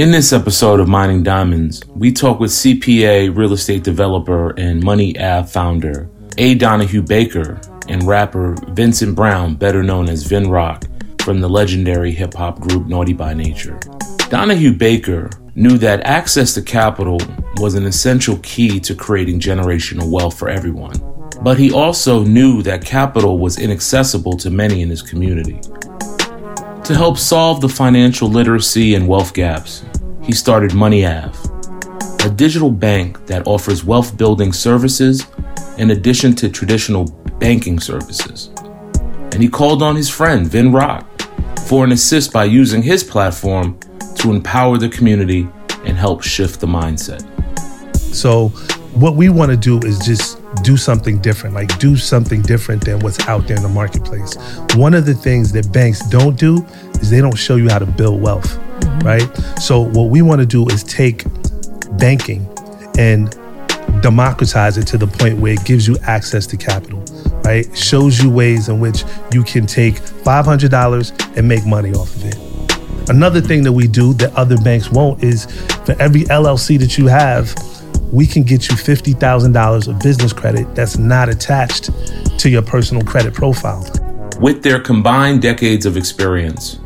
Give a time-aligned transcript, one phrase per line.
[0.00, 5.14] In this episode of Mining Diamonds, we talk with CPA, real estate developer, and Money
[5.20, 6.54] Ave founder A.
[6.54, 10.86] Donahue Baker and rapper Vincent Brown, better known as Vin Rock,
[11.20, 13.78] from the legendary hip hop group Naughty by Nature.
[14.30, 17.20] Donahue Baker knew that access to capital
[17.58, 20.94] was an essential key to creating generational wealth for everyone.
[21.42, 25.60] But he also knew that capital was inaccessible to many in his community.
[26.84, 29.84] To help solve the financial literacy and wealth gaps,
[30.22, 31.38] he started Money Ave,
[32.24, 35.26] a digital bank that offers wealth building services
[35.78, 37.04] in addition to traditional
[37.38, 38.50] banking services.
[39.32, 41.06] And he called on his friend Vin Rock
[41.66, 43.78] for an assist by using his platform
[44.16, 45.48] to empower the community
[45.84, 47.22] and help shift the mindset.
[47.96, 48.48] So,
[48.94, 52.98] what we want to do is just do something different, like do something different than
[53.00, 54.36] what's out there in the marketplace.
[54.74, 56.64] One of the things that banks don't do
[57.00, 59.06] is they don't show you how to build wealth, mm-hmm.
[59.06, 59.60] right?
[59.60, 61.24] So, what we want to do is take
[61.98, 62.46] banking
[62.98, 63.30] and
[64.02, 67.04] democratize it to the point where it gives you access to capital,
[67.44, 67.66] right?
[67.76, 72.50] Shows you ways in which you can take $500 and make money off of it.
[73.10, 75.46] Another thing that we do that other banks won't is
[75.84, 77.54] for every LLC that you have,
[78.12, 81.90] we can get you $50,000 of business credit that's not attached
[82.38, 83.86] to your personal credit profile.
[84.40, 86.80] With their combined decades of experience,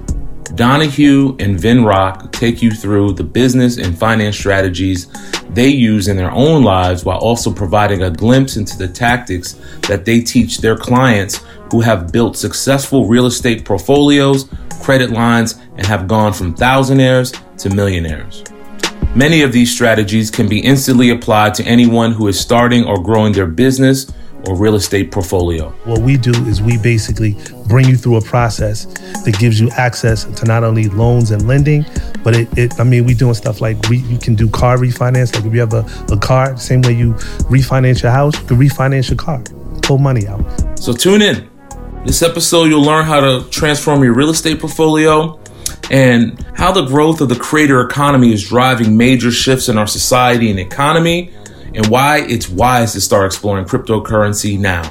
[0.55, 5.09] Donahue and Vin Rock take you through the business and finance strategies
[5.51, 9.55] they use in their own lives while also providing a glimpse into the tactics
[9.89, 14.49] that they teach their clients who have built successful real estate portfolios,
[14.83, 18.45] credit lines, and have gone from thousandaires to millionaires.
[19.15, 23.33] Many of these strategies can be instantly applied to anyone who is starting or growing
[23.33, 24.13] their business
[24.49, 25.71] or real estate portfolio.
[25.85, 27.37] What we do is we basically
[27.69, 28.87] bring you through a process
[29.25, 31.87] that gives you access to not only loans and lending,
[32.25, 35.33] but it, it I mean, we doing stuff like we, you can do car refinance.
[35.33, 38.57] Like if you have a, a car, same way you refinance your house, you can
[38.59, 39.41] refinance your car,
[39.83, 40.45] pull money out.
[40.77, 41.49] So tune in.
[42.05, 45.39] This episode, you'll learn how to transform your real estate portfolio
[45.91, 50.51] and how the growth of the creator economy is driving major shifts in our society
[50.51, 51.33] and economy,
[51.75, 54.83] and why it's wise to start exploring cryptocurrency now.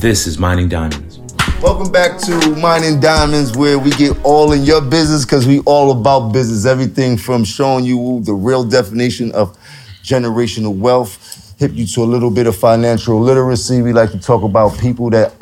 [0.00, 1.20] This is Mining Diamonds.
[1.62, 6.00] Welcome back to Mining Diamonds, where we get all in your business because we all
[6.00, 6.66] about business.
[6.66, 9.56] Everything from showing you the real definition of
[10.02, 13.80] generational wealth, hit you to a little bit of financial literacy.
[13.80, 15.34] We like to talk about people that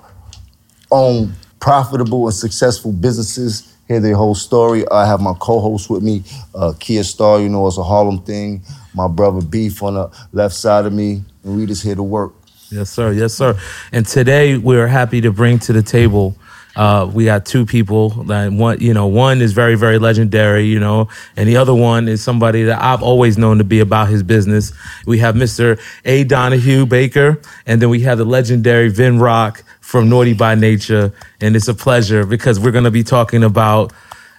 [0.90, 3.76] own profitable and successful businesses.
[3.86, 4.88] Hear their whole story.
[4.90, 6.22] I have my co-host with me,
[6.54, 7.40] uh, Kia Star.
[7.40, 8.62] You know, it's a Harlem thing.
[8.94, 12.32] My brother Beef on the left side of me, and we just here to work.
[12.70, 13.12] Yes, sir.
[13.12, 13.58] Yes, sir.
[13.92, 16.36] And today we're happy to bring to the table.
[16.76, 18.10] Uh, we got two people.
[18.24, 22.08] That one, you know, one is very, very legendary, you know, and the other one
[22.08, 24.72] is somebody that I've always known to be about his business.
[25.06, 25.80] We have Mr.
[26.04, 26.24] A.
[26.24, 31.12] Donahue Baker, and then we have the legendary Vin Rock from Naughty by Nature.
[31.40, 33.92] And it's a pleasure because we're going to be talking about,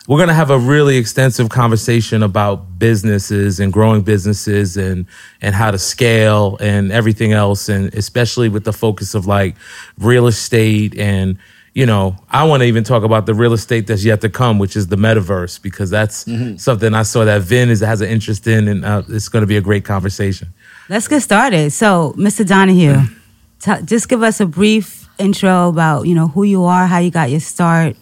[0.08, 5.06] we're going to have a really extensive conversation about businesses and growing businesses and,
[5.42, 7.68] and how to scale and everything else.
[7.68, 9.58] And especially with the focus of like
[9.98, 11.38] real estate and,
[11.74, 14.60] you know, I want to even talk about the real estate that's yet to come,
[14.60, 16.58] which is the metaverse, because that's mm-hmm.
[16.58, 19.48] something I saw that Vin is, has an interest in, and uh, it's going to
[19.48, 20.50] be a great conversation.
[20.90, 21.72] Let's get started.
[21.72, 22.46] So, Mr.
[22.46, 23.04] Donahue,
[23.60, 27.12] t- just give us a brief intro about you know who you are, how you
[27.12, 27.96] got your start?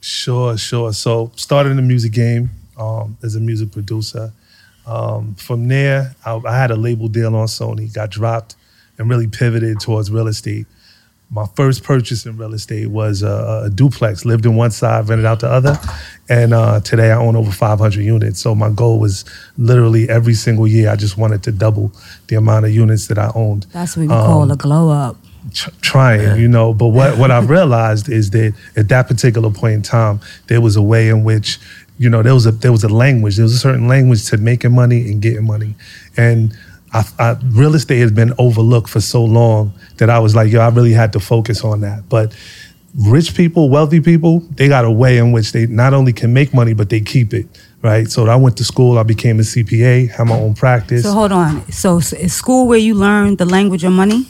[0.00, 0.92] Sure, sure.
[0.92, 4.32] So started in the music game um, as a music producer.
[4.84, 8.56] Um, from there, I, I, had a label deal on Sony, got dropped,
[8.98, 10.66] and really pivoted towards real estate.
[11.34, 14.26] My first purchase in real estate was a, a duplex.
[14.26, 15.78] Lived in one side, rented out the other,
[16.28, 18.38] and uh, today I own over 500 units.
[18.38, 19.24] So my goal was
[19.56, 21.90] literally every single year I just wanted to double
[22.26, 23.64] the amount of units that I owned.
[23.72, 25.16] That's what we um, call a glow up
[25.80, 26.74] trying, you know.
[26.74, 30.76] But what what I've realized is that at that particular point in time, there was
[30.76, 31.58] a way in which,
[31.98, 34.36] you know, there was a there was a language, there was a certain language to
[34.36, 35.76] making money and getting money,
[36.16, 36.54] and.
[36.92, 40.60] I, I, real estate has been overlooked for so long that I was like, yo,
[40.60, 42.08] I really had to focus on that.
[42.08, 42.36] But
[42.94, 46.52] rich people, wealthy people, they got a way in which they not only can make
[46.52, 47.46] money, but they keep it
[47.82, 48.10] right?
[48.10, 48.98] So I went to school.
[48.98, 50.10] I became a CPA.
[50.10, 51.02] Had my own practice.
[51.02, 51.70] So hold on.
[51.70, 54.26] So is school where you learn the language of money?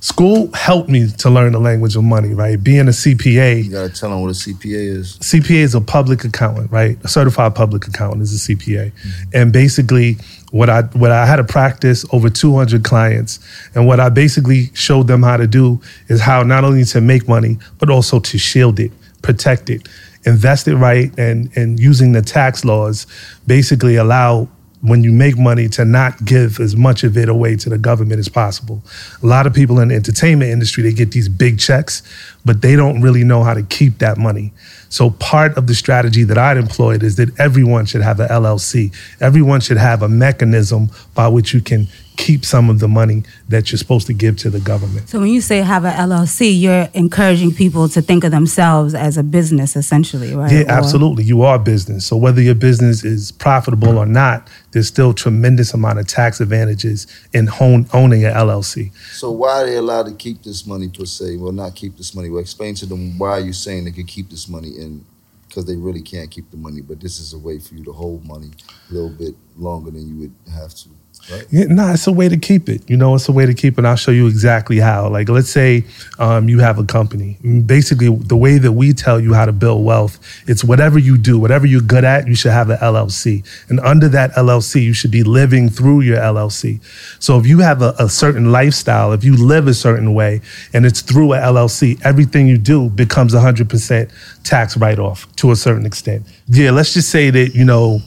[0.00, 2.62] School helped me to learn the language of money, right?
[2.62, 3.64] Being a CPA.
[3.64, 5.18] You gotta tell them what a CPA is.
[5.20, 6.98] CPA is a public accountant, right?
[7.04, 8.92] A certified public accountant is a CPA.
[8.92, 9.30] Mm-hmm.
[9.32, 10.18] And basically,
[10.54, 13.40] what I what I had to practice over 200 clients,
[13.74, 17.26] and what I basically showed them how to do is how not only to make
[17.26, 19.88] money, but also to shield it, protect it,
[20.24, 23.08] invest it right, and and using the tax laws,
[23.48, 24.48] basically allow
[24.80, 28.20] when you make money to not give as much of it away to the government
[28.20, 28.80] as possible.
[29.24, 32.00] A lot of people in the entertainment industry they get these big checks,
[32.44, 34.52] but they don't really know how to keep that money.
[34.94, 38.94] So part of the strategy that I'd employed is that everyone should have an LLC.
[39.20, 43.70] Everyone should have a mechanism by which you can keep some of the money that
[43.72, 45.08] you're supposed to give to the government.
[45.08, 49.16] So when you say have an LLC, you're encouraging people to think of themselves as
[49.16, 50.50] a business, essentially, right?
[50.52, 51.24] Yeah, Or- absolutely.
[51.24, 52.06] You are a business.
[52.06, 57.06] So whether your business is profitable or not, there's still tremendous amount of tax advantages
[57.32, 58.92] in hone, owning an LLC.
[59.12, 61.36] So why are they allowed to keep this money per se?
[61.36, 62.30] Well, not keep this money.
[62.30, 65.04] Well, explain to them why you're saying they could keep this money in,
[65.48, 66.80] because they really can't keep the money.
[66.80, 68.50] But this is a way for you to hold money
[68.90, 70.88] a little bit longer than you would have to.
[71.30, 71.46] Right?
[71.50, 72.88] No, it's a way to keep it.
[72.88, 73.84] You know, it's a way to keep it.
[73.84, 75.08] I'll show you exactly how.
[75.08, 75.84] Like, let's say
[76.18, 77.38] um, you have a company.
[77.64, 81.38] Basically, the way that we tell you how to build wealth, it's whatever you do,
[81.38, 83.44] whatever you're good at, you should have an LLC.
[83.70, 86.80] And under that LLC, you should be living through your LLC.
[87.22, 90.42] So if you have a, a certain lifestyle, if you live a certain way,
[90.72, 94.10] and it's through a LLC, everything you do becomes 100%
[94.44, 96.26] tax write off to a certain extent.
[96.48, 98.00] Yeah, let's just say that, you know,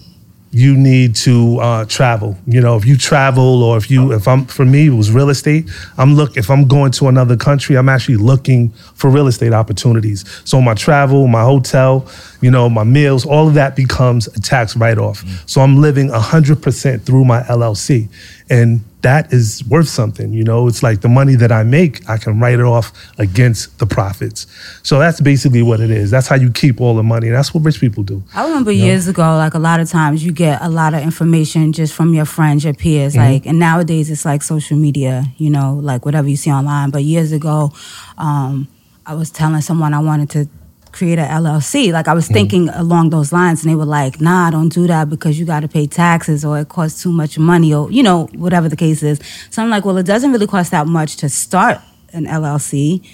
[0.51, 2.37] you need to uh, travel.
[2.47, 5.29] You know, if you travel or if you, if I'm, for me, it was real
[5.29, 5.69] estate.
[5.97, 10.23] I'm look, if I'm going to another country, I'm actually looking for real estate opportunities.
[10.45, 12.07] So my travel, my hotel,
[12.41, 15.23] you know, my meals, all of that becomes a tax write off.
[15.47, 18.09] So I'm living 100% through my LLC.
[18.49, 20.33] And that is worth something.
[20.33, 23.77] You know, it's like the money that I make, I can write it off against
[23.79, 24.47] the profits.
[24.83, 26.11] So that's basically what it is.
[26.11, 27.29] That's how you keep all the money.
[27.29, 28.23] That's what rich people do.
[28.33, 31.73] I remember years ago, like a lot of times you get a lot of information
[31.73, 33.13] just from your friends, your peers.
[33.13, 33.33] Mm-hmm.
[33.33, 36.89] Like, and nowadays it's like social media, you know, like whatever you see online.
[36.89, 37.71] But years ago,
[38.17, 38.67] um,
[39.05, 40.49] I was telling someone I wanted to
[40.97, 41.91] create a LLC.
[41.91, 42.33] Like I was mm-hmm.
[42.33, 45.59] thinking along those lines, and they were like, "Nah, don't do that because you got
[45.59, 49.03] to pay taxes or it costs too much money or you know whatever the case
[49.03, 49.19] is."
[49.51, 51.77] So I'm like, "Well, it doesn't really cost that much to start
[52.13, 53.07] an LLC."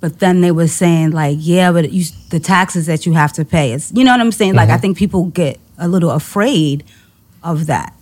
[0.00, 3.44] But then they were saying like, "Yeah, but you, the taxes that you have to
[3.44, 4.80] pay, is, you know what I'm saying." Like I mm-hmm.
[4.80, 6.84] think people get a little afraid
[7.42, 7.94] of that.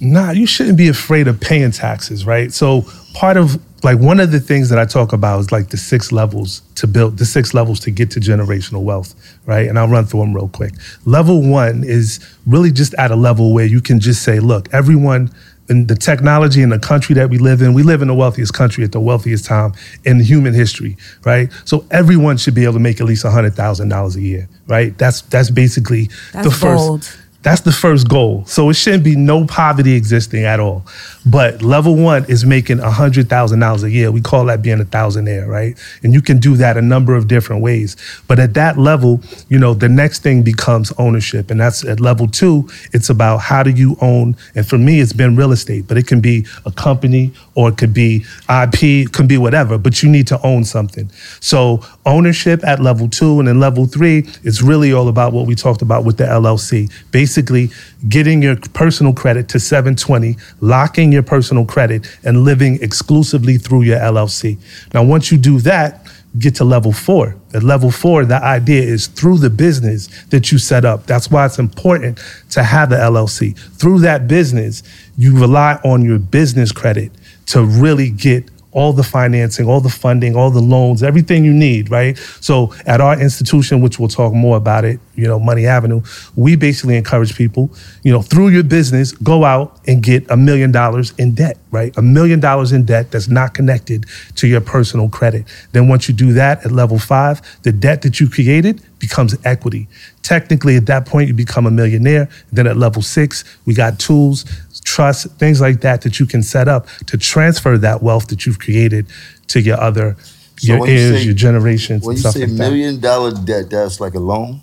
[0.00, 2.52] Nah, you shouldn't be afraid of paying taxes, right?
[2.52, 5.76] So part of like one of the things that I talk about is like the
[5.76, 9.14] six levels to build the six levels to get to generational wealth,
[9.46, 9.68] right?
[9.68, 10.72] And I'll run through them real quick.
[11.04, 15.30] Level one is really just at a level where you can just say, look, everyone
[15.68, 18.52] in the technology in the country that we live in, we live in the wealthiest
[18.52, 19.72] country at the wealthiest time
[20.04, 21.50] in human history, right?
[21.64, 24.96] So everyone should be able to make at least hundred thousand dollars a year, right?
[24.98, 26.62] That's that's basically That's the first.
[26.62, 27.18] bold.
[27.44, 28.44] That's the first goal.
[28.46, 30.86] So it shouldn't be no poverty existing at all.
[31.26, 34.10] But level one is making $100,000 a year.
[34.10, 35.78] We call that being a thousandaire, right?
[36.02, 37.96] And you can do that a number of different ways.
[38.28, 41.50] But at that level, you know, the next thing becomes ownership.
[41.50, 45.14] And that's at level two, it's about how do you own, and for me, it's
[45.14, 49.12] been real estate, but it can be a company or it could be IP, it
[49.12, 51.10] can be whatever, but you need to own something.
[51.40, 55.54] So ownership at level two and then level three is really all about what we
[55.54, 56.92] talked about with the LLC.
[57.10, 57.70] Basically,
[58.08, 63.98] getting your personal credit to 720, locking your personal credit, and living exclusively through your
[63.98, 64.58] LLC.
[64.92, 66.06] Now, once you do that,
[66.38, 67.36] get to level four.
[67.54, 71.06] At level four, the idea is through the business that you set up.
[71.06, 72.20] That's why it's important
[72.50, 73.56] to have the LLC.
[73.78, 74.82] Through that business,
[75.16, 77.12] you rely on your business credit
[77.46, 81.90] to really get all the financing, all the funding, all the loans, everything you need,
[81.90, 82.18] right?
[82.40, 86.02] So at our institution, which we'll talk more about it, you know, Money Avenue,
[86.34, 87.70] we basically encourage people,
[88.02, 91.96] you know, through your business, go out and get a million dollars in debt, right?
[91.96, 95.46] A million dollars in debt that's not connected to your personal credit.
[95.70, 99.86] Then once you do that at level five, the debt that you created becomes equity.
[100.22, 102.28] Technically, at that point, you become a millionaire.
[102.50, 104.44] Then at level six, we got tools,
[104.84, 108.58] trust, things like that that you can set up to transfer that wealth that you've
[108.58, 109.06] created
[109.48, 110.16] to your other,
[110.58, 112.56] So your when you heirs, say- your generations, When and you stuff say like that.
[112.56, 114.60] million dollar debt, that's like a loan.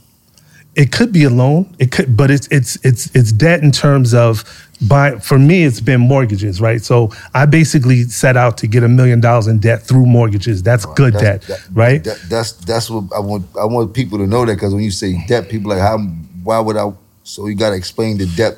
[0.74, 1.76] It could be a loan.
[1.80, 4.46] It could, but it's it's it's it's debt in terms of
[4.88, 5.18] buy.
[5.20, 6.82] For me, it's been mortgages, right?
[6.82, 10.64] So I basically set out to get a million dollars in debt through mortgages.
[10.64, 12.02] That's good That's- debt, that- right?
[12.06, 13.48] that- that's that's what I want.
[13.60, 15.98] I want people to know that because when you say debt, people like how?
[16.44, 16.90] Why would I?
[17.26, 18.58] So you got to explain the debt.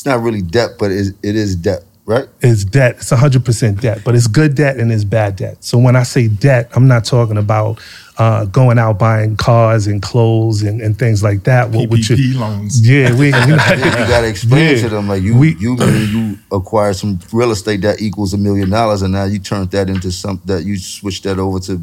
[0.00, 2.26] It's not really debt, but it is, it is debt, right?
[2.40, 2.94] It's debt.
[2.96, 5.62] It's 100% debt, but it's good debt and it's bad debt.
[5.62, 7.82] So when I say debt, I'm not talking about
[8.16, 11.68] uh, going out buying cars and clothes and, and things like that.
[11.68, 12.16] What would you?
[12.16, 12.80] PPP loans.
[12.88, 13.26] Yeah, we.
[13.26, 14.82] you got to explain Yeah.
[14.84, 18.70] to them like you We- you you acquire some real estate that equals a million
[18.70, 21.82] dollars, and now you turned that into some that you switched that over to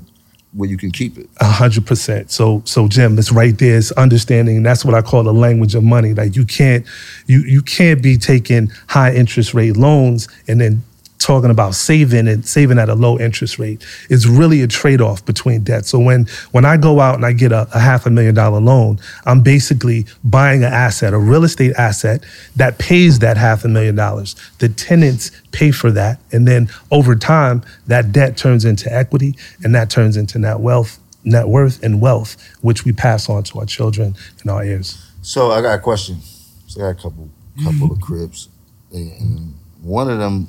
[0.53, 1.29] where you can keep it.
[1.39, 2.31] A hundred percent.
[2.31, 3.77] So, so Jim, it's right there.
[3.77, 4.57] It's understanding.
[4.57, 6.13] and That's what I call the language of money.
[6.13, 6.85] Like you can't,
[7.27, 10.83] you you can't be taking high interest rate loans and then
[11.19, 13.85] talking about saving and saving at a low interest rate.
[14.09, 15.85] is really a trade off between debt.
[15.85, 18.59] So when when I go out and I get a, a half a million dollar
[18.59, 22.23] loan, I'm basically buying an asset, a real estate asset
[22.55, 24.35] that pays that half a million dollars.
[24.59, 29.73] The tenants pay for that, and then over time, that debt turns into equity, and
[29.75, 33.65] that turns into net wealth, net worth, and wealth, which we pass on to our
[33.65, 35.03] children and our heirs.
[35.21, 36.21] So I got a question.
[36.67, 37.29] So I got a couple
[37.63, 38.49] couple of cribs,
[38.91, 40.47] and, and one of them,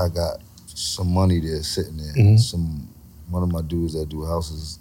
[0.00, 2.12] I got some money there sitting there.
[2.14, 2.38] Mhm.
[2.40, 2.88] Some
[3.30, 4.78] one of my dudes that do houses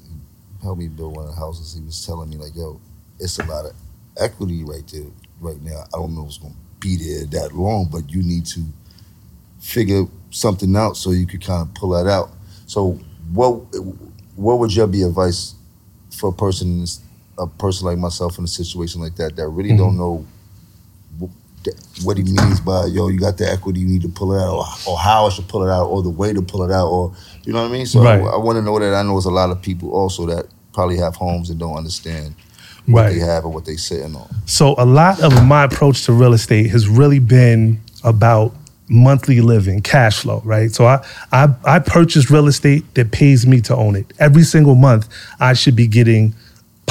[0.62, 1.74] helped me build one of the houses.
[1.74, 2.80] He was telling me like, "Yo,
[3.20, 3.74] it's a lot of
[4.18, 5.08] equity right there
[5.42, 5.84] right now.
[5.94, 8.64] I don't know if it's gonna be there that long, but you need to
[9.60, 12.32] figure something out so you could kind of pull that out."
[12.68, 13.00] So
[13.34, 13.62] what
[14.36, 15.56] what would your be advice
[16.12, 16.86] for a person
[17.38, 20.26] a person like myself in a situation like that that really don't know
[22.04, 24.54] what he means by yo, you got the equity, you need to pull it out,
[24.56, 26.88] or, or how I should pull it out, or the way to pull it out,
[26.88, 27.86] or you know what I mean.
[27.86, 28.20] So Right.
[28.22, 30.46] I, I want to know that I know there's a lot of people also that
[30.74, 32.36] probably have homes and don't understand
[32.86, 33.14] what Right.
[33.14, 34.28] they have and what they sitting on.
[34.46, 38.54] So a lot of my approach to real estate has really been about
[38.88, 40.72] monthly living, cash flow, right?
[40.72, 44.14] So I I I purchase real estate that pays me to own it.
[44.20, 46.36] Every single month I should be getting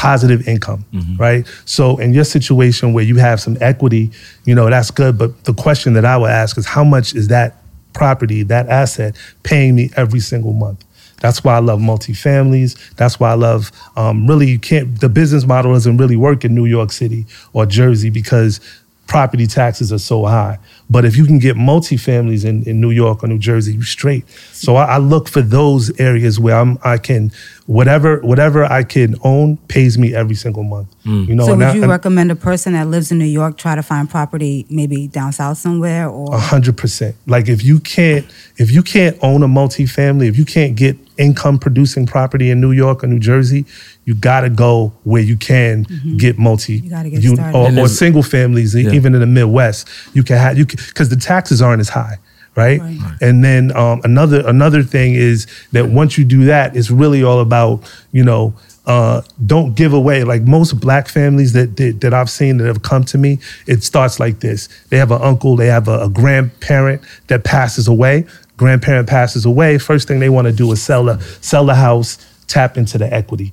[0.04, 0.84] positive income,
[1.18, 1.46] right?
[1.64, 4.10] So in your situation where you have some equity,
[4.44, 7.28] you know, that's good, but the question that I would ask is how much is
[7.28, 7.56] that
[7.94, 10.84] property, that asset paying me every single month?
[11.22, 12.76] That's why I love multifamilies.
[12.96, 16.54] That's why I love um, really you can't the business model doesn't really work in
[16.54, 18.60] New York City or Jersey because
[19.06, 20.58] property taxes are so high.
[20.90, 24.28] But if you can get multifamilies in, in New York or New Jersey, you straight.
[24.52, 27.32] So I, I look for those areas where I'm I can
[27.66, 30.88] whatever whatever I can own pays me every single month.
[31.06, 33.58] You know, so and would I- you recommend a person that lives in New York
[33.58, 37.16] try to find property maybe down south somewhere or A hundred percent.
[37.26, 38.26] Like if you can't
[38.58, 42.72] if you can't own a multifamily, if you can't get income producing property in New
[42.72, 43.64] York or New Jersey,
[44.04, 45.86] you gotta go where you can
[46.16, 46.84] get multi Mm-hmm.
[46.84, 47.56] You gotta get you- started.
[47.56, 48.90] or, And or there's- single families, Yeah.
[48.92, 49.88] even in the Midwest.
[50.14, 52.18] You can have you because the taxes aren't as high.
[52.56, 52.80] Right?
[52.80, 53.16] Right.
[53.20, 57.40] and then um, another another thing is that once you do that, it's really all
[57.40, 58.54] about you know
[58.86, 60.24] uh, don't give away.
[60.24, 63.82] Like most black families that, that that I've seen that have come to me, it
[63.82, 68.26] starts like this: they have an uncle, they have a, a grandparent that passes away.
[68.56, 69.78] Grandparent passes away.
[69.78, 73.12] First thing they want to do is sell the sell the house, tap into the
[73.12, 73.52] equity.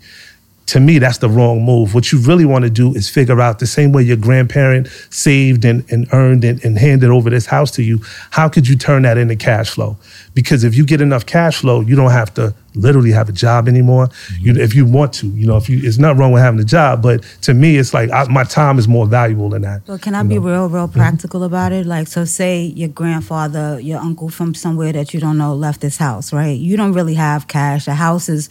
[0.67, 1.93] To me, that's the wrong move.
[1.93, 5.65] What you really want to do is figure out the same way your grandparent saved
[5.65, 7.99] and, and earned and, and handed over this house to you.
[8.29, 9.97] How could you turn that into cash flow?
[10.33, 13.67] Because if you get enough cash flow, you don't have to literally have a job
[13.67, 14.07] anymore.
[14.07, 14.45] Mm-hmm.
[14.45, 16.63] You, if you want to, you know, if you, it's not wrong with having a
[16.63, 19.85] job, but to me, it's like I, my time is more valuable than that.
[19.85, 20.97] But can I be real, real mm-hmm.
[20.97, 21.85] practical about it?
[21.85, 25.97] Like, so say your grandfather, your uncle from somewhere that you don't know left this
[25.97, 26.57] house, right?
[26.57, 27.85] You don't really have cash.
[27.85, 28.49] The house is,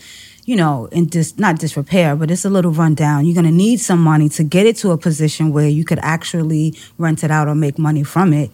[0.51, 3.25] you know, in dis not disrepair, but it's a little run down.
[3.25, 6.75] You're gonna need some money to get it to a position where you could actually
[6.99, 8.51] rent it out or make money from it.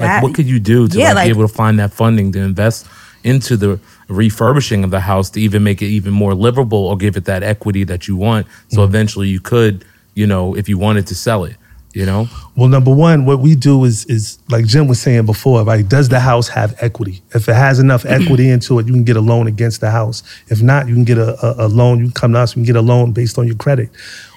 [0.00, 1.92] Like, That- what could you do to Yeah, like, like- be able to find that
[1.92, 2.86] funding to invest
[3.22, 3.78] into the
[4.08, 7.44] refurbishing of the house to even make it even more livable or give it that
[7.44, 8.46] equity that you want?
[8.68, 8.90] So Mm-hmm.
[8.90, 9.84] eventually you could,
[10.16, 11.54] you know, if you wanted to sell it,
[11.92, 12.28] you know?
[12.56, 15.86] Well, number one, what we do is is like Jim was saying before, right?
[15.88, 17.22] Does the house have equity?
[17.34, 18.22] If it has enough mm-hmm.
[18.22, 20.22] equity into it, you can get a loan against the house.
[20.48, 21.98] If not, you can get a, a, a loan.
[21.98, 23.90] You can come to us, you can get a loan based on your credit.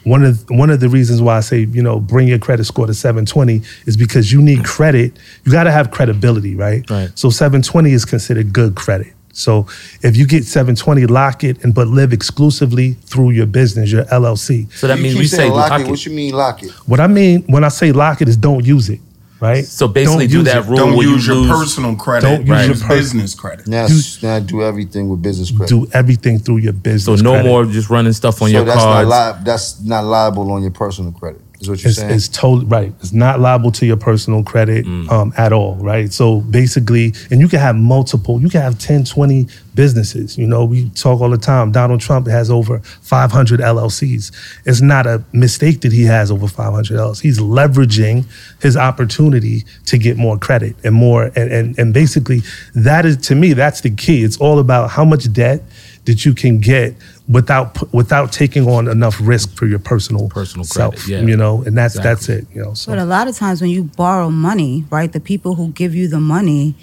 [0.04, 2.88] One of one of the reasons why I say you know bring your credit score
[2.88, 5.18] to 720 is because you need credit.
[5.44, 6.90] You got to have credibility, right?
[6.90, 7.12] Right.
[7.18, 9.13] So 720 is considered good credit.
[9.36, 9.66] So
[10.04, 14.72] if you get 720, lock it and but live exclusively through your business, your LLC.
[14.74, 15.88] So that You means keep we say lock, lock it.
[15.88, 15.90] it.
[15.90, 16.72] What you mean lock it?
[16.88, 19.00] What I mean when I say lock it is don't use it,
[19.40, 19.66] right?
[19.66, 20.68] So basically Don't do use that it.
[20.70, 21.52] rule Don't use you your lose.
[21.52, 22.28] personal credit.
[22.28, 22.66] Don't use Right.
[22.68, 23.68] your per- business credit.
[23.68, 25.68] Now, Do- now do everything with business credit.
[25.70, 27.06] Do everything through your business.
[27.06, 27.48] so no credit.
[27.50, 29.10] more just running stuff on so your that's cards.
[29.10, 31.42] not li- that's not liable on your personal credit.
[31.60, 32.12] Is what you're It's, saying?
[32.12, 32.94] it's totally right.
[33.00, 35.10] It's not liable to your personal credit Mm.
[35.12, 36.12] um, at all, right?
[36.12, 40.38] So basically, and you can have multiple, you can have 10, 20 businesses.
[40.38, 41.72] You know, we talk all the time.
[41.72, 44.32] Donald Trump has over 500 LLCs.
[44.66, 47.22] It's not a mistake that he has over 500 LLCs.
[47.22, 48.26] He's leveraging
[48.62, 51.26] his opportunity to get more credit and more.
[51.36, 52.42] And, and, and basically,
[52.76, 54.24] that is, to me, that's the key.
[54.24, 55.64] It's all about how much debt
[56.06, 56.94] that you can get
[57.30, 61.08] without without taking on enough risk for your personal Personal self.
[61.08, 61.22] yeah.
[61.22, 62.10] You know, and that's Exactly.
[62.10, 62.48] that's it.
[62.56, 65.56] You know, so But a lot of times when you borrow money, right, the people
[65.56, 66.76] who give you the money,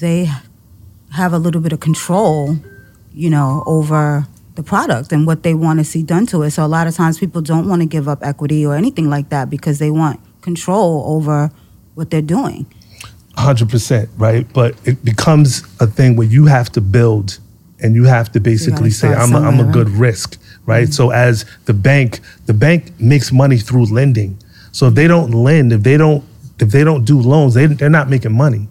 [0.00, 0.28] they
[1.12, 2.56] have a little bit of control
[3.14, 6.50] you know, over the product and what they want to see done to it.
[6.50, 9.28] So a lot of times people don't want to give up equity or anything like
[9.28, 11.50] that because they want control over
[11.94, 12.64] what they're doing.
[13.36, 14.50] 100%, right?
[14.52, 17.38] But it becomes a thing where you have to build
[17.82, 20.92] and you have to basically say, I'm a, I'm a good risk, right?
[20.92, 24.38] So as the bank, the bank makes money through lending.
[24.72, 26.24] So if they don't lend, if they don't,
[26.60, 28.68] if they don't do loans, they, they're not making money.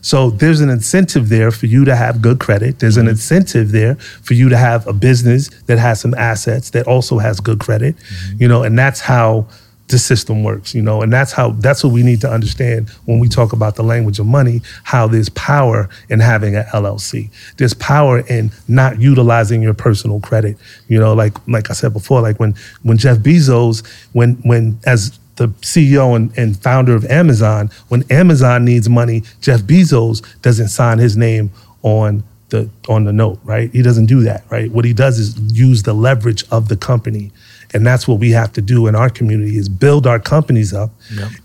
[0.00, 2.78] So there's an incentive there for you to have good credit.
[2.78, 6.86] There's an incentive there for you to have a business that has some assets that
[6.86, 7.96] also has good credit,
[8.36, 9.46] you know, and that's how
[9.88, 13.18] the system works, you know, and that's how that's what we need to understand when
[13.18, 17.30] we talk about the language of money, how there's power in having an LLC.
[17.58, 20.56] There's power in not utilizing your personal credit.
[20.88, 25.18] You know, like like I said before, like when when Jeff Bezos, when when as
[25.36, 30.98] the CEO and, and founder of Amazon, when Amazon needs money, Jeff Bezos doesn't sign
[30.98, 31.50] his name
[31.82, 33.70] on the on the note, right?
[33.72, 34.70] He doesn't do that, right?
[34.70, 37.32] What he does is use the leverage of the company.
[37.74, 40.90] And that's what we have to do in our community is build our companies up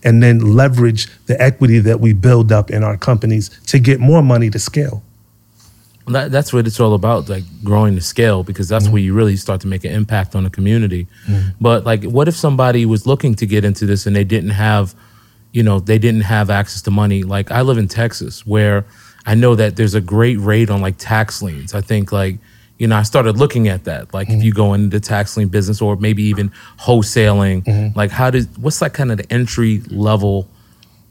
[0.04, 4.22] and then leverage the equity that we build up in our companies to get more
[4.22, 5.02] money to scale.
[6.06, 8.94] That, that's what it's all about, like growing the scale, because that's mm-hmm.
[8.94, 11.08] where you really start to make an impact on the community.
[11.28, 11.50] Mm-hmm.
[11.60, 14.96] But like, what if somebody was looking to get into this and they didn't have,
[15.52, 17.24] you know, they didn't have access to money?
[17.24, 18.86] Like, I live in Texas, where
[19.26, 21.76] I know that there's a great rate on like tax liens.
[21.76, 22.38] I think like,
[22.80, 24.14] you know, I started looking at that.
[24.14, 24.44] Like, if mm-hmm.
[24.44, 27.98] you go into the tax lien business or maybe even wholesaling, mm-hmm.
[27.98, 30.50] like, how does what's like kind of the entry level?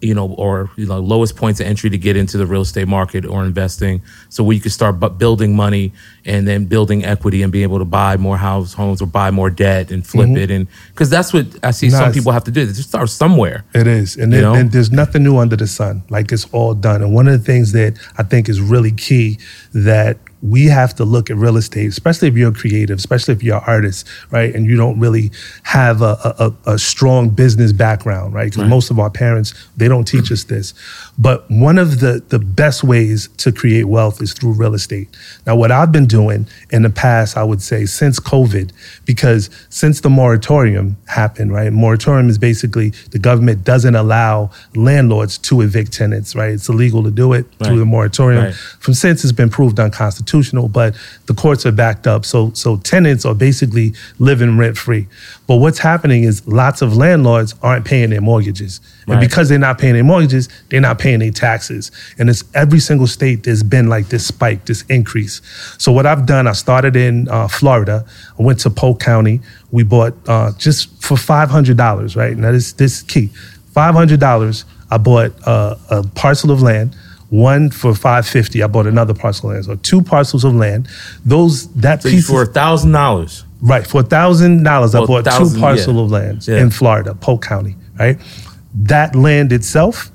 [0.01, 2.87] you know, or you know, lowest points of entry to get into the real estate
[2.87, 4.01] market or investing.
[4.29, 5.93] So where you can start bu- building money
[6.25, 9.51] and then building equity and being able to buy more house homes or buy more
[9.51, 10.37] debt and flip mm-hmm.
[10.37, 12.65] it, and because that's what I see some people have to do.
[12.65, 13.65] They just start somewhere.
[13.75, 14.17] It is.
[14.17, 14.55] And, know?
[14.55, 16.05] and there's nothing new under the sun.
[16.11, 17.03] Like it's all done.
[17.03, 19.39] And one of the things that I think is really key
[19.75, 23.57] that we have to look at real estate, especially if you're creative, especially if you're
[23.57, 24.55] an artist, right?
[24.55, 25.33] And you don't really
[25.65, 28.51] have a, a, a strong business background, right?
[28.51, 30.75] Because most of our parents, they don't teach us this.
[31.19, 35.09] But one of the, the best ways to create wealth is through real estate.
[35.45, 38.71] Now, what I've been doing in the past, I would say since COVID,
[39.05, 41.73] because since the moratorium happened, right?
[41.73, 46.53] Moratorium is basically the government doesn't allow landlords to evict tenants, right?
[46.53, 48.45] It's illegal to do it through the moratorium.
[48.45, 48.55] Right.
[48.55, 50.28] From since it's been proved unconstitutional,
[50.69, 52.25] but the courts are backed up.
[52.25, 55.07] So so tenants are basically living rent free.
[55.47, 58.81] But what's happening is lots of landlords aren't paying their mortgages.
[59.07, 61.91] And because they're not paying their mortgages, they're not paying their taxes.
[62.19, 65.41] And it's every single state there's been like this spike, this increase.
[65.79, 68.05] So what I've done, I started in uh, Florida.
[68.39, 69.41] I went to Polk County.
[69.71, 72.37] We bought uh, just for five hundred dollars, right?
[72.37, 73.29] Now this this is key.
[73.73, 74.65] Five hundred dollars.
[74.91, 76.95] I bought uh, a parcel of land.
[77.31, 78.63] One for five fifty.
[78.63, 79.65] I bought another parcel of land.
[79.67, 80.89] So two parcels of land.
[81.25, 83.45] Those that So piece for a thousand dollars.
[83.61, 83.87] Right.
[83.87, 86.03] For a thousand dollars, I bought two parcel yeah.
[86.03, 86.61] of lands Yeah.
[86.63, 87.77] in Florida, Polk County.
[87.99, 88.19] Right.
[88.75, 90.11] That land itself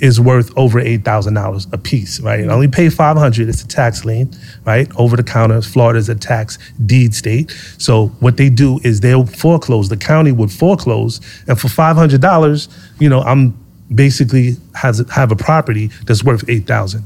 [0.00, 2.20] is worth over eight thousand dollars a piece.
[2.20, 2.40] Right.
[2.40, 3.48] I only pay five hundred.
[3.48, 4.30] It's a tax lien.
[4.66, 4.88] Right.
[4.96, 5.62] Over the counter.
[5.62, 7.50] Florida is a tax deed state.
[7.78, 9.88] So what they do is they'll foreclose.
[9.88, 13.56] The county would foreclose, and for five hundred dollars, you know, I'm
[13.94, 17.04] basically has have a property that's worth eight thousand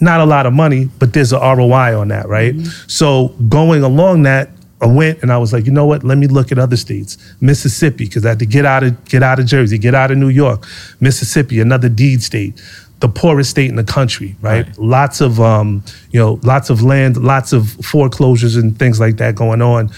[0.00, 2.54] not a lot of money, but there's an ROI on that, right?
[2.86, 6.04] So going along that, I went and I was like, you know what?
[6.04, 7.18] Let me look at other states.
[7.40, 10.16] Mississippi, because I had to get out of get out of Jersey, get out of
[10.16, 10.66] New York.
[11.00, 12.60] Mississippi, another deed state,
[13.00, 14.66] the poorest state in the country, right?
[14.66, 14.78] Right.
[14.78, 19.34] Lots of um, you know, lots of land, lots of foreclosures and things like that
[19.34, 19.90] going on.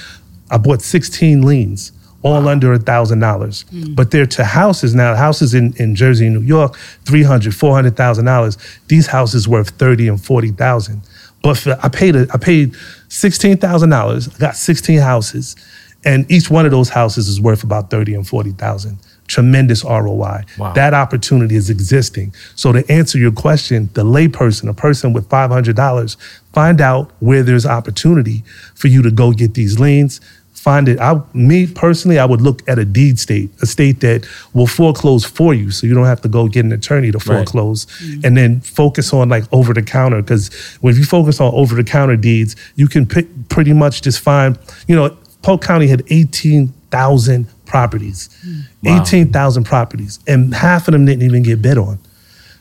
[0.50, 3.64] I bought 16 liens, all under a thousand dollars.
[3.72, 3.96] Mm.
[3.96, 5.14] But they're to houses now.
[5.14, 8.58] Houses in, in Jersey and New York, 300, 400,000 dollars.
[8.88, 11.02] These houses worth 30 and 40,000.
[11.42, 12.76] But for, I paid a, I paid
[13.08, 14.28] sixteen thousand dollars.
[14.28, 15.56] I got 16 houses,
[16.04, 18.98] and each one of those houses is worth about 30 and 40,000.
[19.28, 20.42] Tremendous ROI.
[20.58, 20.72] Wow.
[20.74, 22.34] That opportunity is existing.
[22.54, 26.16] So to answer your question, the layperson, a person with $500,
[26.52, 30.20] find out where there's opportunity for you to go get these liens.
[30.62, 31.00] Find it.
[31.00, 35.24] I, me personally, I would look at a deed state, a state that will foreclose
[35.24, 37.26] for you, so you don't have to go get an attorney to Right.
[37.26, 38.24] foreclose, mm-hmm.
[38.24, 40.22] and then focus on like over the counter.
[40.22, 44.20] Because when you focus on over the counter deeds, you can pick, pretty much just
[44.20, 44.56] find.
[44.86, 48.62] You know, Polk County had eighteen thousand properties, mm.
[48.84, 49.02] Wow.
[49.02, 51.98] eighteen thousand properties, and half of them didn't even get bid on.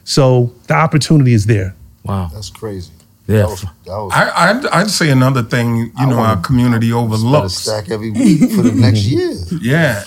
[0.06, 1.76] So the opportunity is there.
[2.04, 2.32] Wow.
[2.34, 2.92] That's crazy.
[3.32, 3.38] Yeah.
[3.44, 6.42] That was, that was I, I'd, I'd say another thing, you I know, wanna- our
[6.42, 7.54] community overlooks.
[7.56, 9.34] stack every week for the next year.
[9.62, 10.04] Yeah.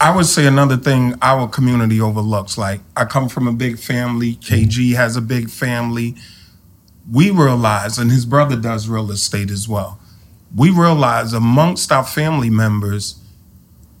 [0.00, 2.56] I would say another thing our community overlooks.
[2.56, 4.34] Like, I come from a big family.
[4.36, 4.54] Mm-hmm.
[4.54, 6.14] KG has a big family.
[7.10, 9.98] we realize, and his brother does real estate as well.
[10.54, 13.16] We realize amongst our family members,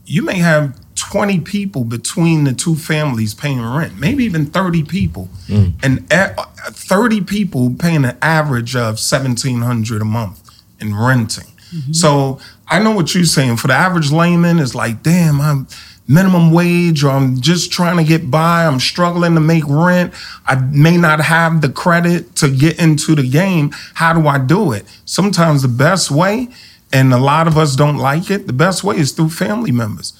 [0.06, 5.28] you may have 20 people between the two families paying rent, maybe even 30 people.
[5.46, 5.72] Mm.
[5.82, 11.46] And a- 30 people paying an average of 1700 a month in renting.
[11.74, 11.92] Mm-hmm.
[11.92, 13.56] So I know what you're saying.
[13.56, 15.66] For the average layman, it's like, damn, I'm
[16.06, 18.64] minimum wage or I'm just trying to get by.
[18.64, 20.14] I'm struggling to make rent.
[20.46, 23.70] I may not have the credit to get into the game.
[23.94, 24.86] How do I do it?
[25.04, 26.48] Sometimes the best way,
[26.92, 30.17] and a lot of us don't like it, the best way is through family members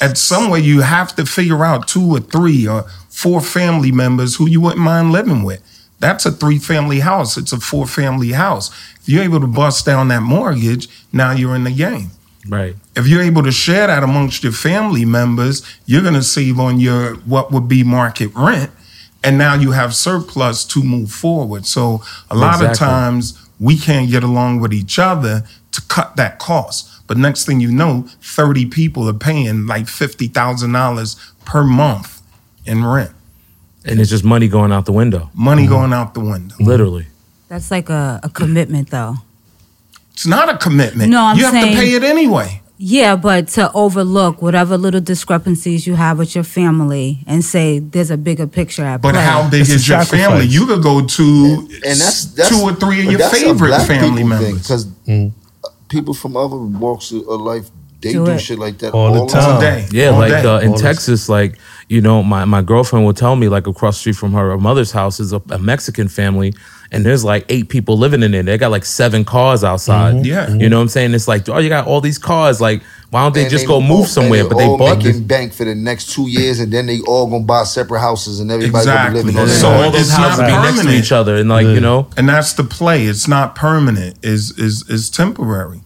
[0.00, 4.36] at some way you have to figure out two or three or four family members
[4.36, 5.62] who you wouldn't mind living with.
[5.98, 7.36] That's a three family house.
[7.36, 8.70] It's a four family house.
[9.00, 12.10] If you're able to bust down that mortgage, now you're in the game.
[12.48, 12.74] Right.
[12.96, 16.80] If you're able to share that amongst your family members, you're going to save on
[16.80, 18.70] your what would be market rent,
[19.22, 21.66] and now you have surplus to move forward.
[21.66, 26.38] So a lot of times we can't get along with each other to cut that
[26.38, 26.89] cost.
[27.10, 32.22] But next thing you know, 30 people are paying like $50,000 per month
[32.64, 33.10] in rent.
[33.84, 35.72] And it's just money going out the window, Money mm-hmm.
[35.72, 36.54] going out the window.
[36.60, 37.08] literally.
[37.48, 39.16] That's like a, a commitment, though.
[40.12, 41.10] It's not a commitment.
[41.10, 42.62] No, I'm you have saying- to pay it anyway.
[42.78, 48.12] Yeah, but to overlook whatever little discrepancies you have with your family and say there's
[48.12, 49.20] a bigger picture at But play.
[49.20, 50.26] But how big It's is your sacrifice.
[50.28, 50.46] family?
[50.46, 54.62] You could go to and that's, that's two or three of your favorite family members.
[54.62, 55.32] because mm.
[55.90, 57.68] People from other walks of of life
[58.00, 59.54] they Do do, shit like that All all, the time.
[59.56, 59.86] all day.
[59.92, 60.48] Yeah, all like day.
[60.48, 61.58] uh, in All this- Texas, like
[61.90, 64.90] you know, my, my girlfriend will tell me like across the street from her mother's
[64.92, 66.54] house is a, a Mexican family,
[66.92, 68.44] and there's like eight people living in it.
[68.44, 70.16] They got like seven cars outside.
[70.16, 70.24] Mm-hmm.
[70.24, 70.48] Yeah.
[70.50, 71.14] you know what I'm saying?
[71.14, 72.60] It's like, oh, you got all these cars.
[72.60, 74.40] Like, why don't they And just they go all- move somewhere?
[74.40, 75.20] and But they all bought making this.
[75.20, 78.50] bank for the next two years, and then they all gonna buy separate houses, and
[78.50, 79.20] everybody Exactly.
[79.22, 79.92] gonna be living on So all own.
[79.92, 82.64] those it's houses be next to each other, and like you know, and that's the
[82.64, 83.04] play.
[83.06, 84.16] It's not permanent.
[84.22, 85.80] Is is is temporary.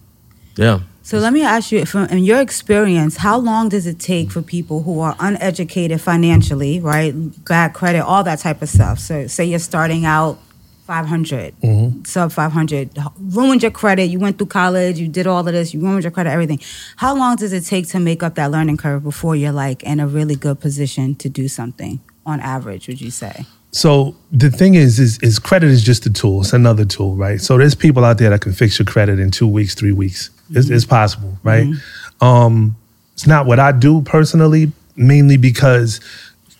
[0.55, 0.79] yeah.
[1.03, 4.41] So let me ask you, from in your experience, how long does it take for
[4.41, 7.13] people who are uneducated financially, right,
[7.45, 8.97] bad credit, all that type of stuff?
[8.97, 10.39] So say you're starting out
[10.85, 12.03] 500, mm-hmm.
[12.03, 15.81] sub 500, ruined your credit, you went through college, you did all of this, you
[15.81, 16.59] ruined your credit, everything.
[16.97, 19.99] How long does it take to make up that learning curve before you're like in
[19.99, 23.45] a really good position to do something on average, would you say?
[23.71, 26.41] So the thing is, is, is credit is just a tool.
[26.41, 27.41] It's another tool, right?
[27.41, 30.29] So there's people out there that can fix your credit in two weeks, three weeks.
[30.51, 30.75] It's, mm-hmm.
[30.75, 31.65] it's possible, right?
[31.65, 32.23] Mm-hmm.
[32.23, 32.75] Um,
[33.13, 35.99] it's not what I do personally, mainly because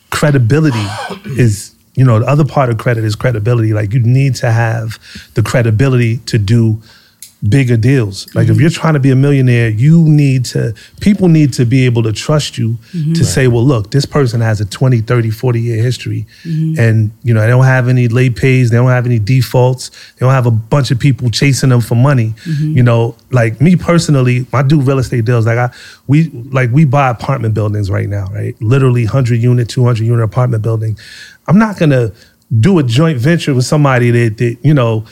[0.10, 0.86] credibility
[1.26, 3.74] is, you know, the other part of credit is credibility.
[3.74, 5.00] Like you need to have
[5.34, 6.82] the credibility to do
[7.50, 8.34] bigger deals.
[8.34, 8.62] Like if mm-hmm.
[8.62, 12.12] you're trying to be a millionaire, you need to people need to be able to
[12.12, 13.14] trust you mm-hmm.
[13.14, 16.80] to say, well, look, this person has a 20, 30, 40 year history mm-hmm.
[16.80, 20.26] and you know, they don't have any late pays, they don't have any defaults, they
[20.26, 22.34] don't have a bunch of people chasing them for money.
[22.76, 25.74] You know, like me personally, I do real estate deals like I
[26.08, 28.60] we like we buy apartment buildings right now, right?
[28.62, 30.98] Literally 100 unit, 200 unit apartment building.
[31.48, 32.14] I'm not going to
[32.60, 35.06] do a joint venture with somebody that, that you know,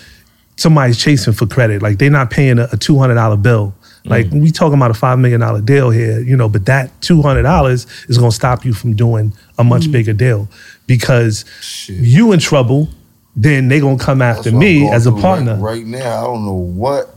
[0.56, 1.82] somebody's chasing for credit.
[1.82, 3.74] Like they're not paying a, a two hundred dollar bill.
[4.06, 4.42] Like mm.
[4.42, 7.44] we talking about a five million dollar deal here, you know, but that two hundred
[7.44, 9.94] dollars is gonna stop you from doing a much mm.
[9.94, 10.50] bigger deal
[10.88, 11.46] because
[11.88, 12.90] you in trouble.
[13.36, 15.56] Then they gonna come after That's what I'm me as a partner.
[15.56, 17.10] Right, right now, I don't know what.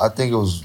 [0.00, 0.64] I think it was.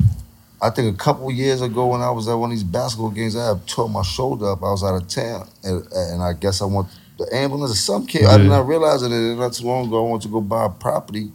[0.62, 3.36] I think a couple years ago when I was at one of these basketball games,
[3.36, 4.62] I had tore my shoulder up.
[4.62, 8.06] I was out of town, and, and I guess I want the ambulance or some
[8.06, 8.26] kid.
[8.26, 9.10] I did not realize it.
[9.10, 11.32] Not too long ago, I went to go buy a property.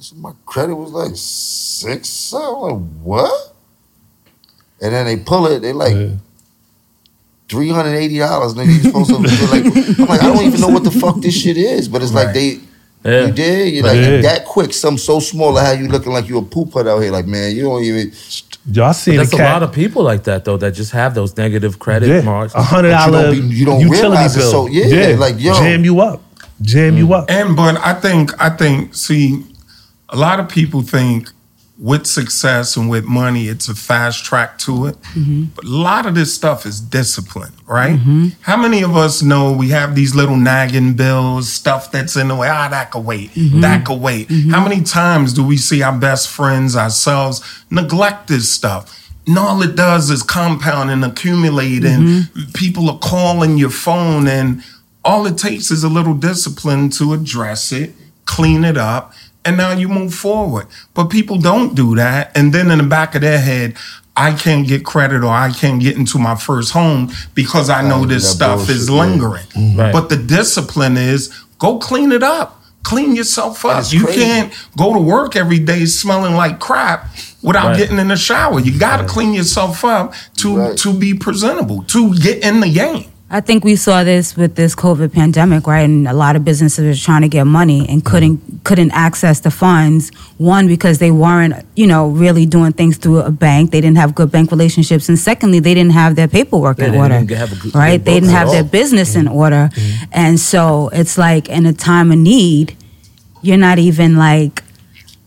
[0.00, 2.08] So my credit was like six.
[2.08, 2.46] seven.
[2.46, 3.54] I'm like, what?
[4.80, 5.60] And then they pull it.
[5.60, 5.94] They like.
[5.94, 6.08] Yeah.
[7.50, 8.66] Three hundred eighty dollars, nigga.
[8.68, 9.98] You supposed to like?
[9.98, 12.26] I'm like, I don't even know what the fuck this shit is, but it's like
[12.26, 12.34] Right.
[12.34, 12.60] they
[13.04, 13.26] Yeah.
[13.26, 13.74] you did.
[13.74, 14.20] You like Yeah.
[14.22, 14.72] that quick.
[14.72, 15.52] Something so small.
[15.54, 17.10] Like how you looking like you a poop put out here.
[17.10, 18.12] Like man, you don't even.
[18.70, 19.52] Y'all seen That's a a cat?
[19.54, 22.54] lot of people like that though that just have those negative credit yeah, marks.
[22.54, 24.50] a hundred dollar you don't be- you don't utility realize it, bill.
[24.50, 25.54] so, yeah, like, yo.
[25.54, 26.22] jam you up,
[26.62, 27.18] jam you mm.
[27.22, 27.30] up.
[27.30, 29.42] And but I think I think see,
[30.10, 31.30] a lot of people think
[31.78, 35.00] with success and with money, it's a fast track to it.
[35.14, 35.44] Mm-hmm.
[35.54, 37.98] But a lot of this stuff is discipline, right?
[37.98, 38.28] Mm-hmm.
[38.42, 42.36] How many of us know we have these little nagging bills, stuff that's in the
[42.36, 42.48] way?
[42.50, 43.30] Ah, that could wait.
[43.30, 43.62] Mm-hmm.
[43.62, 44.30] That could wait.
[44.50, 49.10] How many times do we see our best friends, ourselves, neglect this stuff?
[49.26, 54.62] And all it does is compound and accumulate, and people are calling your phone, and
[55.02, 57.94] all it takes is a little discipline to address it,
[58.26, 59.14] clean it up,
[59.50, 60.66] and now you move forward.
[60.94, 62.36] But people don't do that.
[62.36, 63.76] And then in the back of their head,
[64.16, 68.02] I can't get credit or I can't get into my first home because I know
[68.02, 69.00] Oh, this stuff is bullshit, yeah.
[69.00, 69.46] lingering.
[69.46, 69.78] Mm-hmm.
[69.80, 69.92] Right.
[69.92, 72.56] But the discipline is go clean it up.
[72.82, 73.74] clean yourself up.
[73.76, 74.20] That's You crazy.
[74.22, 77.10] can't go to work every day smelling like crap
[77.42, 77.76] without Right.
[77.76, 78.58] getting in the shower.
[78.58, 80.76] You got to clean yourself up to Right.
[80.78, 83.04] to be presentable, to get in the game.
[83.32, 85.82] I think we saw this with this COVID pandemic, right?
[85.82, 89.52] And a lot of businesses were trying to get money and couldn't couldn't access the
[89.52, 90.10] funds.
[90.36, 93.70] One because they weren't, you know, really doing things through a bank.
[93.70, 96.94] They didn't have good bank relationships, and secondly, they didn't have their paperwork Yeah, in
[96.96, 98.04] order, didn't have a good- right?
[98.04, 98.68] They didn't have at their all.
[98.68, 99.36] business in mm-hmm.
[99.36, 100.04] order, mm-hmm.
[100.10, 102.76] and so it's like in a time of need,
[103.42, 104.64] you're not even like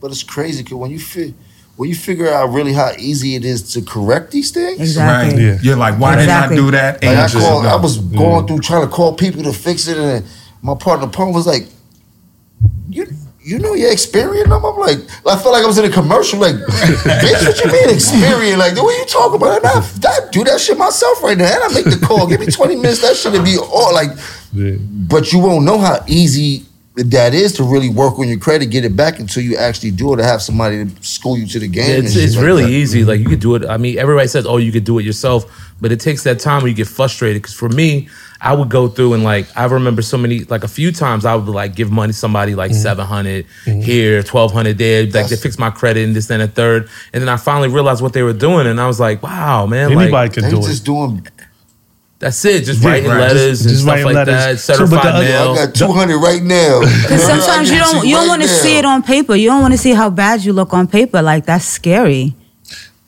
[0.01, 1.33] But it's crazy because when you fi-
[1.75, 5.33] when you figure out really how easy it is to correct these things, exactly.
[5.33, 5.41] Right?
[5.41, 5.57] Yeah.
[5.61, 6.55] You're like, why Exactly.
[6.57, 7.03] didn't I do that?
[7.03, 7.65] Like I called.
[7.65, 10.25] I was going through trying to call people to fix it, and
[10.61, 11.67] my partner Paul was like,
[12.89, 13.07] "You,
[13.41, 16.39] you know your Experian number?" I'm like, I felt like I was in a commercial.
[16.39, 18.57] Like, bitch, what you mean Experian?
[18.59, 19.57] Like, what are you talking about?
[19.57, 22.27] And I, I do that shit myself right now, and I make the call.
[22.27, 23.01] Give me 20 minutes.
[23.01, 24.11] That shit would be all like.
[24.53, 24.75] Yeah.
[24.79, 28.85] But you won't know how easy that is to really work on your credit, get
[28.85, 31.67] it back until you actually do it, or have somebody to school you to the
[31.67, 31.89] game.
[31.89, 32.69] Yeah, it's, it's like really that.
[32.71, 33.03] easy.
[33.03, 33.65] Like you could do it.
[33.65, 36.61] I mean, everybody says, "Oh, you could do it yourself," but it takes that time
[36.61, 37.41] where you get frustrated.
[37.41, 38.09] Because for me,
[38.41, 41.33] I would go through and like I remember so many like a few times I
[41.35, 43.81] would like give money to somebody like Mm-hmm.
[43.81, 47.21] here, twelve hundred there, like they fix my credit and this and a third, and
[47.21, 49.87] then I finally realized what they were doing, and I was like, "Wow, man!
[49.87, 50.63] Anybody like, can They do it.
[50.63, 51.25] just doing.
[52.23, 52.63] That's it.
[52.65, 53.19] Just writing right.
[53.19, 54.33] letters Just- and just stuff writing like letters.
[54.35, 56.79] that, So, but the certified mail." I got 200 right now.
[57.03, 59.35] Because sometimes you don't you don't want to see it on paper.
[59.35, 61.21] You don't want to see how bad you look on paper.
[61.21, 62.35] Like that's scary.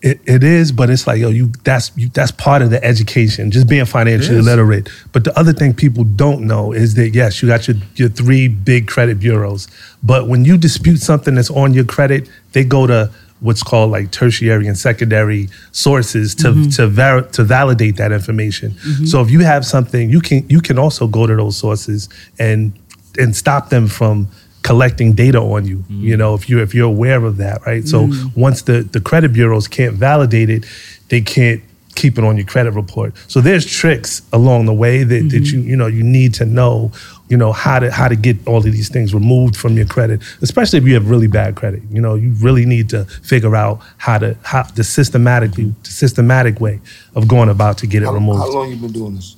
[0.01, 3.49] It, it is, but it's like yo, you that's you, that's part of the education,
[3.49, 4.87] just being financially literate.
[5.13, 8.47] But the other thing people don't know is that yes, you got your your three
[8.47, 9.67] big credit bureaus,
[10.03, 13.09] but when you dispute something that's on your credit, they go to
[13.45, 16.69] what's called like tertiary and secondary sources to mm-hmm.
[16.69, 18.71] to ver- to validate that information.
[18.71, 19.05] Mm-hmm.
[19.05, 22.73] So if you have something, you can you can also go to those sources and
[23.17, 24.27] and stop them from
[24.63, 25.77] collecting data on you.
[25.77, 26.03] Mm-hmm.
[26.03, 27.87] You know, if you if you're aware of that, right?
[27.87, 30.65] So once the the credit bureaus can't validate it,
[31.09, 31.61] they can't
[31.95, 33.13] keep it on your credit report.
[33.27, 36.91] So there's tricks along the way that, that you you know you need to know,
[37.27, 40.21] you know, how to how to get all of these things removed from your credit,
[40.41, 41.81] especially if you have really bad credit.
[41.89, 46.59] You know, you really need to figure out how to how the systematically the systematic
[46.61, 46.79] way
[47.15, 48.39] of going about to get it How, removed.
[48.39, 49.35] how long you been doing this?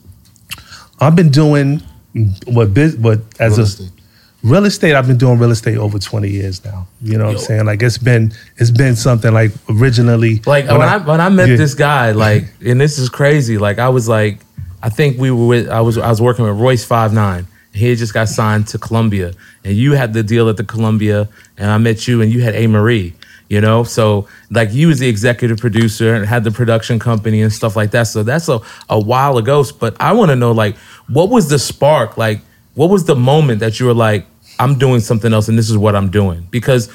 [0.99, 1.81] I've been doing
[2.47, 3.91] what biz, what as Real a estate.
[4.43, 4.95] real estate.
[4.95, 6.87] I've been doing real estate over twenty years now.
[7.01, 7.65] You know what I'm saying?
[7.65, 11.55] Like it's been it's been something like originally Like when I, when I met yeah.
[11.55, 13.57] this guy, like, and this is crazy.
[13.57, 14.39] Like I was like,
[14.81, 15.69] I think we were with.
[15.69, 17.47] I was I was working with Royce Five Nine.
[17.77, 21.71] He just got signed to Columbia, and you had the deal at the Columbia, and
[21.71, 23.13] I met you, and you had A Marie.
[23.49, 27.53] You know, so like you was the executive producer and had the production company and
[27.53, 28.07] stuff like that.
[28.07, 28.59] So that's a,
[28.89, 29.63] a while ago.
[29.79, 30.75] But I want to know, like,
[31.07, 32.17] what was the spark?
[32.17, 32.41] Like,
[32.73, 34.25] what was the moment that you were like,
[34.59, 36.45] I'm doing something else, and this is what I'm doing?
[36.51, 36.91] Because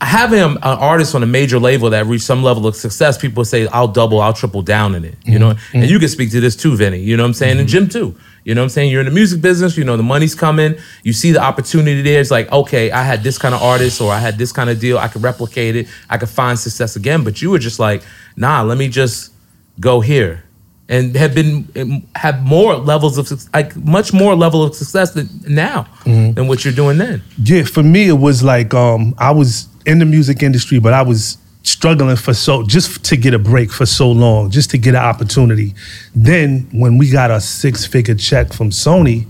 [0.00, 3.66] having an artist on a major label that reached some level of success, people say,
[3.68, 5.16] I'll double, I'll triple down in it.
[5.24, 5.78] You know, mm-hmm.
[5.78, 6.98] and you can speak to this too, Vinny.
[6.98, 7.58] You know what I'm saying?
[7.58, 7.88] And mm-hmm.
[7.88, 8.18] Jim too.
[8.44, 8.90] You know what I'm saying?
[8.90, 12.20] You're in the music business, you know, the money's coming, you see the opportunity there.
[12.20, 14.80] It's like, okay, I had this kind of artist or I had this kind of
[14.80, 17.24] deal, I could replicate it, I could find success again.
[17.24, 18.02] But you were just like,
[18.36, 19.32] nah, let me just
[19.80, 20.44] go here.
[20.90, 25.86] And have been have more levels of like much more level of success than now
[26.04, 27.22] than what you're doing then.
[27.42, 31.02] Yeah, for me it was like um I was in the music industry, but I
[31.02, 34.94] was struggling for so just to get a break for so long, just to get
[34.94, 35.74] an opportunity.
[36.14, 39.26] Then when we got a six figure check from Sony,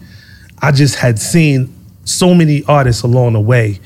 [0.63, 3.81] I just had seen so many artists along the way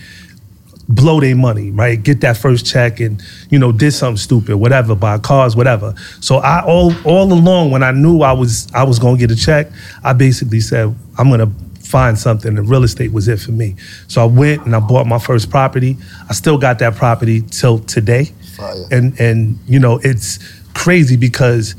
[0.95, 2.03] blow their money, right?
[2.03, 5.95] Get that first check and, you know, did something stupid, whatever, buy cars, whatever.
[6.21, 9.37] So I all all along when I knew I was I was gonna get a
[9.37, 9.69] check,
[10.05, 11.51] I basically said, I'm gonna
[11.81, 13.77] find something and real estate was it for me.
[14.09, 15.97] So I went and I bought my first property.
[16.29, 18.33] I still got that property till today.
[18.57, 18.75] Fire.
[18.91, 20.39] And and you know, it's
[20.75, 21.75] crazy because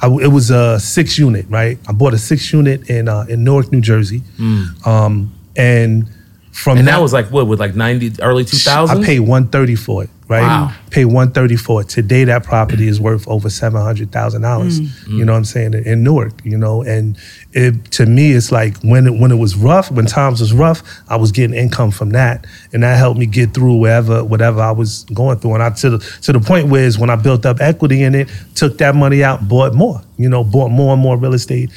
[0.00, 1.78] I, it was a six unit, right?
[1.88, 4.22] I bought a six unit in uh, in Newark, New Jersey.
[4.86, 6.08] Um, and
[6.62, 6.80] from Mm.
[6.80, 9.02] And that was like what, with like ninety early two thousand?
[9.02, 10.42] I paid one thirty for it, right?
[10.42, 10.74] Wow.
[10.90, 11.88] Paid one thirty for it.
[11.88, 14.80] Today, that property is worth over seven hundred thousand dollars.
[15.06, 16.32] You know what I'm saying in, in Newark.
[16.44, 17.16] You know, and
[17.52, 20.82] it to me, it's like when it, when it was rough, when times was rough,
[21.08, 24.72] I was getting income from that, and that helped me get through wherever whatever I
[24.72, 25.54] was going through.
[25.54, 28.14] And I to the to the point where is when I built up equity in
[28.14, 30.02] it, took that money out, bought more.
[30.16, 31.70] You know, bought more and more real estate.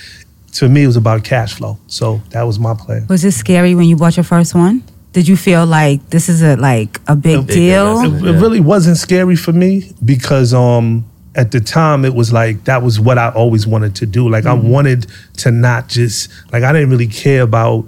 [0.54, 1.78] To me, it was about cash flow.
[1.88, 3.08] So that was my plan.
[3.08, 4.84] Was it scary when you bought your first one?
[5.14, 8.00] Did you feel like this is a like a big big deal?
[8.00, 8.26] investment.
[8.26, 12.66] it, it really wasn't scary for me because um at the time it was like
[12.66, 14.30] that was what I always wanted to do.
[14.30, 17.86] Like I wanted to not just like I didn't really care about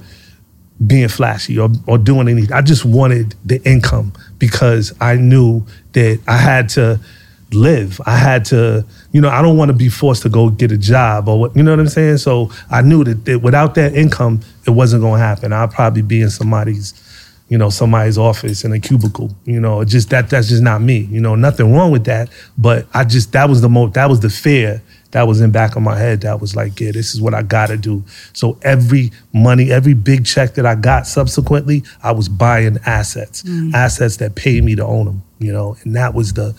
[0.86, 2.54] being flashy or, or doing anything.
[2.54, 7.00] I just wanted the income because I knew that I had to
[7.54, 8.00] live.
[8.06, 10.78] I had to, you know, I don't want to be forced to go get a
[10.78, 12.18] job or what, you know what I'm saying?
[12.18, 15.54] So I knew that, that without that income, it wasn't going to happen.
[15.54, 16.94] I'll probably be in somebody's,
[17.50, 19.36] you know, somebody's office in a cubicle.
[19.46, 21.00] You know, just that that's just not me.
[21.00, 24.20] You know, nothing wrong with that, but I just that was the most that was
[24.22, 24.82] the fear
[25.14, 27.44] that was in back of my head that was like, yeah, this is what I
[27.44, 28.04] gotta do.
[28.34, 33.74] So every money, every big check that I got subsequently, I was buying assets, mm.
[33.76, 36.56] assets that paid me to own them, you know, and that was the,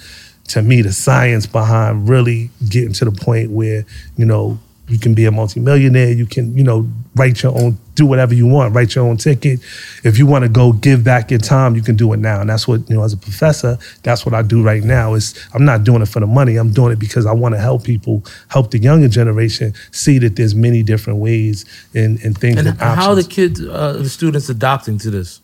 [0.48, 3.84] to me, the science behind really getting to the point where,
[4.16, 8.04] you know, you can be a multimillionaire, you can, you know, write your own, do
[8.04, 9.60] whatever you want, write your own ticket.
[10.02, 12.42] If you want to go give back your time, you can do it now.
[12.42, 15.34] And that's what, you know, as a professor, that's what I do right now is
[15.54, 16.56] I'm not doing it for the money.
[16.56, 20.36] I'm doing it because I want to help people, help the younger generation see that
[20.36, 24.08] there's many different ways and, and things And and, how are the kids, uh, the
[24.10, 25.40] students adopting to this?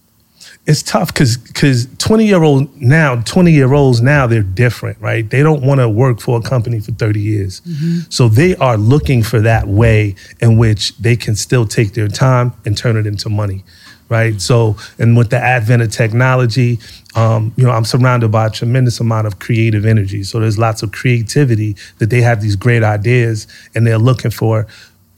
[0.66, 5.29] It's tough because because 20 year old now 20 year olds now they're different right?
[5.29, 7.62] They don't want to work for a company for 30 years.
[8.11, 12.53] So they are looking for that way in which they can still take their time
[12.64, 13.64] and turn it into money
[14.11, 14.40] right?
[14.40, 16.79] So and with the advent of technology
[17.16, 20.23] um, you know i'm surrounded by a tremendous amount of creative energy.
[20.23, 24.66] So there's lots of creativity that they have these great ideas and they're looking for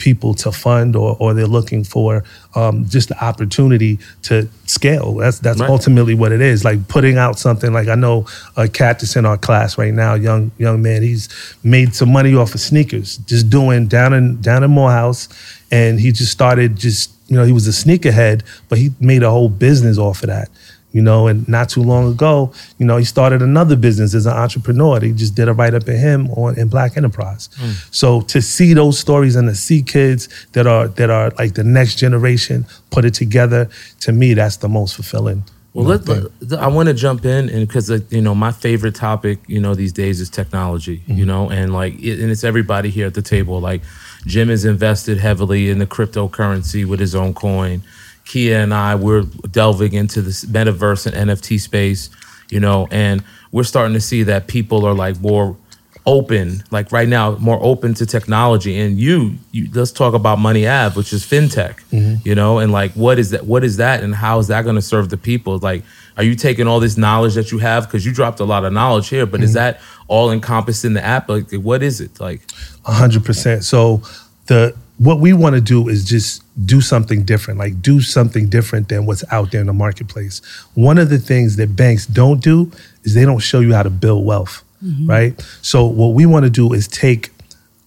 [0.02, 2.24] people to fund or, or they're looking for
[2.56, 5.14] um, just the opportunity to scale.
[5.14, 5.70] That's that's Right.
[5.70, 6.64] ultimately what it is.
[6.64, 10.14] Like putting out something like I know a cat that's in our class right now,
[10.14, 11.28] young young man, he's
[11.62, 15.28] made some money off of sneakers, just doing down in down in Morehouse.
[15.70, 19.30] And he just started just, you know, he was a sneakerhead, but he made a
[19.30, 20.48] whole business off of that.
[20.92, 24.34] You know, and not too long ago, you know, he started another business as an
[24.34, 25.00] entrepreneur.
[25.00, 27.48] They just did a write up in him on in Black Enterprise.
[27.90, 31.64] So to see those stories and to see kids that are that are like the
[31.64, 35.44] next generation put it together, to me, that's the most fulfilling.
[35.74, 39.38] Well, let, let- I want to jump in, and because you know my favorite topic,
[39.46, 40.98] you know, these days is technology.
[40.98, 41.12] Mm-hmm.
[41.14, 43.58] You know, and like, it, and it's everybody here at the table.
[43.58, 43.80] Like,
[44.26, 47.82] Jim is invested heavily in the cryptocurrency with his own coin.
[48.24, 52.10] Kia and I, we're delving into this metaverse and NFT space.
[52.50, 55.56] You know, and we're starting to see that people are like more
[56.04, 58.78] open, like right now, more open to technology.
[58.78, 61.80] And you, you let's talk about Money Ave, which is fintech.
[61.90, 62.26] Mm-hmm.
[62.28, 63.46] You know, and like what is that?
[63.46, 64.02] What is that?
[64.02, 65.58] And how is that going to serve the people?
[65.58, 65.84] Like,
[66.16, 68.72] are you taking all this knowledge that you have because you dropped a lot of
[68.72, 69.26] knowledge here?
[69.26, 69.56] But is mm-hmm.
[69.56, 71.28] that all encompassed in the app?
[71.28, 72.42] Like, what is it like?
[72.84, 73.64] A hundred percent.
[73.64, 74.02] So
[74.46, 78.88] the what we want to do is just do something different, like do something different
[78.88, 80.40] than what's out there in the marketplace.
[80.74, 82.70] One of the things that banks don't do
[83.02, 85.08] is they don't show you how to build wealth, mm-hmm.
[85.08, 85.40] right?
[85.62, 87.30] So what we want to do is take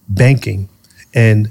[0.08, 0.68] banking
[1.14, 1.50] and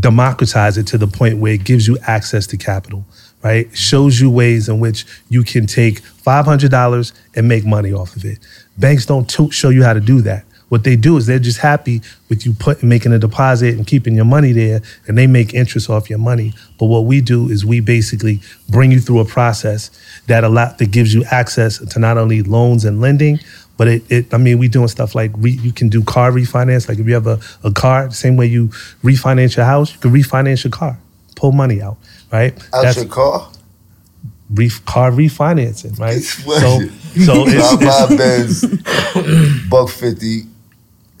[0.00, 3.04] democratize it to the point where it gives you access to capital,
[3.42, 3.74] right?
[3.76, 8.38] Shows you ways in which you can take $500 and make money off of it.
[8.76, 10.44] Banks don't to- show you how to do that.
[10.68, 14.14] What they do is they're just happy with you put, making a deposit and keeping
[14.14, 16.54] your money there, and they make interest off your money.
[16.78, 19.90] But what we do is we basically bring you through a process
[20.26, 23.40] that a lot that gives you access to not only loans and lending,
[23.76, 26.88] but it, it I mean, we doing stuff like re, you can do car refinance.
[26.88, 28.68] Like if you have a, a car, the same way you
[29.02, 30.98] refinance your house, you can refinance your car,
[31.36, 31.96] pull money out,
[32.30, 32.52] right?
[32.74, 33.50] Out your car?
[34.50, 36.22] re, car refinancing, right?
[36.58, 36.80] So,
[37.24, 40.42] so it's, it's Benz, buck fifty.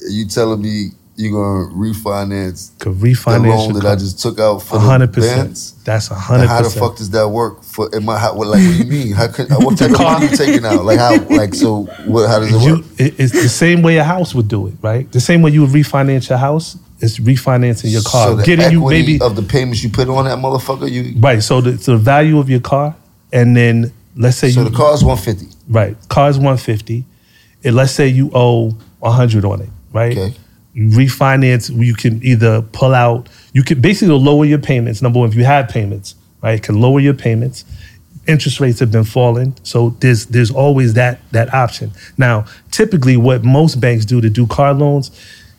[0.08, 4.58] You telling me you're gonna refinance could the refinance loan that I just took out
[4.62, 5.48] for hundred percent.
[5.48, 5.72] Benz?
[5.84, 7.64] That's a hundred how the fuck does that work?
[7.64, 9.12] For in my how, what, like what do you mean?
[9.14, 10.84] How could what type of money you taking out?
[10.84, 12.84] Like how like so what how does it You, work?
[12.98, 15.10] it's the same way a house would do it, right?
[15.10, 18.70] The same way you would refinance your house, it's refinancing your car, So the getting
[18.70, 21.42] you maybe of the payments you put on that motherfucker, you right.
[21.42, 22.94] So the, so the value of your car,
[23.32, 24.52] and then let's say you.
[24.54, 25.46] so you the car's one fifty.
[25.68, 25.96] Right.
[26.08, 27.04] Car's 150.
[27.64, 30.16] And let's say you owe 100 on it, right?
[30.16, 30.34] Okay.
[30.74, 35.02] You refinance, you can either pull out, you can basically lower your payments.
[35.02, 36.54] Number one, if you have payments, right?
[36.56, 37.64] It can lower your payments.
[38.26, 39.56] Interest rates have been falling.
[39.62, 41.92] So there's there's always that that option.
[42.18, 45.10] Now, typically what most banks do to do car loans,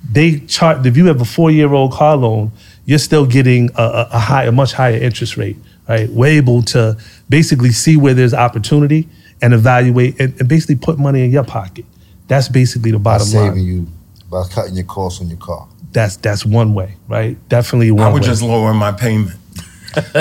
[0.10, 2.52] they chart if you have a four-year-old car loan,
[2.86, 5.58] you're still getting a, a, a high, a much higher interest rate,
[5.88, 6.10] right?
[6.10, 9.08] We're able to basically see where there's opportunity
[9.42, 11.86] and evaluate and, and basically put money in your pocket.
[12.28, 13.66] That's basically the bottom saving line.
[13.66, 13.88] you
[14.30, 15.68] by cutting your costs on your car.
[15.92, 17.38] That's that's one way, right?
[17.50, 18.10] Definitely one way.
[18.10, 18.28] I would way.
[18.28, 19.40] just lower my payment.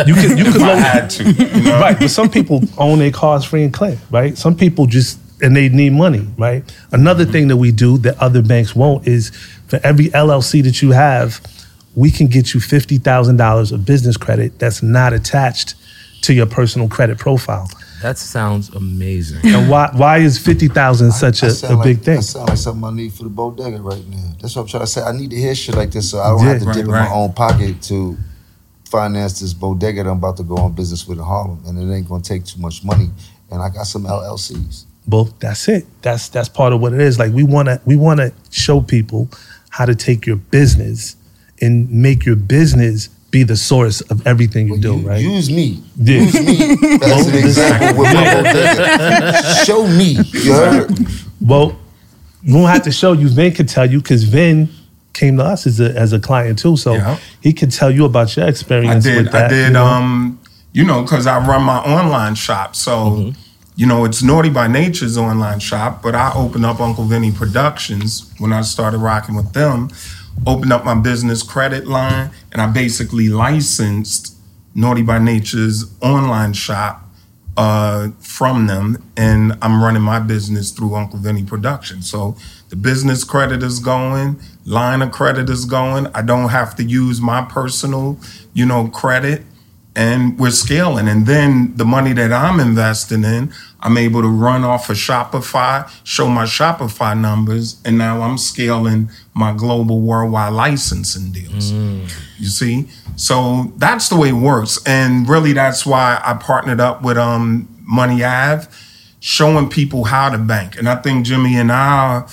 [0.07, 1.31] you can you can If I lower, had to.
[1.31, 1.81] You know?
[1.81, 4.37] right, but some people own their cars free and clear, right?
[4.37, 6.65] Some people just and they need money, right?
[6.91, 7.33] Another mm-hmm.
[7.33, 9.31] thing that we do that other banks won't is
[9.67, 11.41] for every LLC that you have,
[11.95, 15.75] we can get you fifty thousand dollars of business credit that's not attached
[16.23, 17.71] to your personal credit profile.
[18.03, 19.41] That sounds amazing.
[19.45, 22.19] And why why is fifty thousand such I a, sound a like, big thing?
[22.19, 24.33] I sound like something I need for the bodega right now.
[24.41, 25.03] That's what I'm trying to say.
[25.03, 26.53] I need to hear shit like this so I don't Yeah.
[26.53, 28.17] have to Right, dip in my own pocket to
[28.85, 31.61] finance this bodega that I'm about to go on business with in Harlem.
[31.67, 33.11] And it ain't gonna take too much money.
[33.51, 34.85] And I got some LLCs.
[35.09, 35.87] Well, that's it.
[36.03, 37.19] That's that's part of what it is.
[37.19, 39.29] Like we wanna we wanna show people
[39.71, 41.17] how to take your business
[41.61, 45.21] and make your business be the source of everything you Well, do, you- right?
[45.23, 45.83] Use me.
[45.97, 46.21] Yeah.
[46.23, 46.77] Use me.
[46.99, 49.65] That's an example with my bodega.
[49.65, 50.17] Show me.
[50.33, 50.91] You heard?
[51.41, 51.79] Well,
[52.47, 53.29] we won't have to show you.
[53.29, 54.69] Vin could tell you because Vin
[55.13, 57.19] came to us as a as a client too, so Yeah.
[57.43, 58.95] he could tell you about your experience.
[58.95, 59.25] I experience did.
[59.25, 59.45] with that.
[59.47, 59.67] I did.
[59.69, 59.85] you know?
[59.85, 60.41] Um,
[60.73, 63.33] you know, because I run my online shop, so
[63.77, 66.03] you know it's Naughty by Nature's online shop.
[66.03, 69.91] But I opened up Uncle Vinny Productions when I started rocking with them.
[70.47, 74.37] Opened up my business credit line, and I basically licensed
[74.75, 77.03] Naughty by Nature's online shop
[77.57, 82.09] uh, from them, and I'm running my business through Uncle Vinny Productions.
[82.09, 82.37] So
[82.69, 86.07] the business credit is going, line of credit is going.
[86.15, 88.19] I don't have to use my personal,
[88.55, 89.43] you know, credit,
[89.99, 91.09] and we're scaling.
[91.09, 95.91] And then the money that I'm investing in, I'm able to run off of Shopify,
[96.05, 101.73] show my Shopify numbers, and now I'm scaling my global worldwide licensing deals.
[102.39, 102.89] You see?
[103.17, 104.79] So that's the way it works.
[104.87, 108.69] And really that's why I partnered up with um Money Ave,
[109.19, 110.77] showing people how to bank.
[110.79, 112.29] And I think Jimmy and I,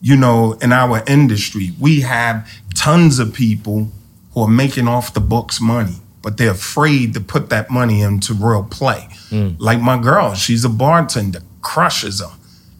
[0.00, 3.90] you know, in our industry, we have tons of people
[4.32, 8.34] who are making off the books money, but they're afraid to put that money into
[8.34, 9.08] real play.
[9.30, 9.56] Mm.
[9.58, 12.30] Like my girl, she's a bartender, crushes them.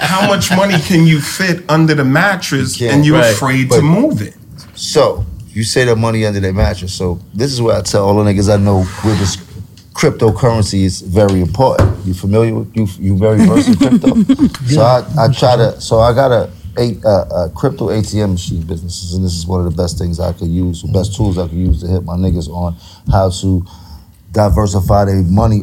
[0.00, 3.32] How much money can you fit under the mattress You and you're Right.
[3.34, 4.34] afraid But- to move it?
[4.74, 6.92] So you say the money under the mattress.
[6.92, 9.36] So this is where I tell all the niggas I know where this
[9.92, 12.04] cryptocurrency is very important.
[12.04, 12.88] You familiar with you?
[12.98, 14.14] You very versed in crypto.
[14.66, 15.80] So I, I try to.
[15.80, 16.32] So I got
[16.78, 19.70] a, uh, uh, a, a, a crypto ATM machine businesses, and this is one of
[19.70, 22.16] the best things I could use, the best tools I could use to hit my
[22.16, 22.76] niggas on
[23.10, 23.64] how to
[24.32, 25.62] diversify their money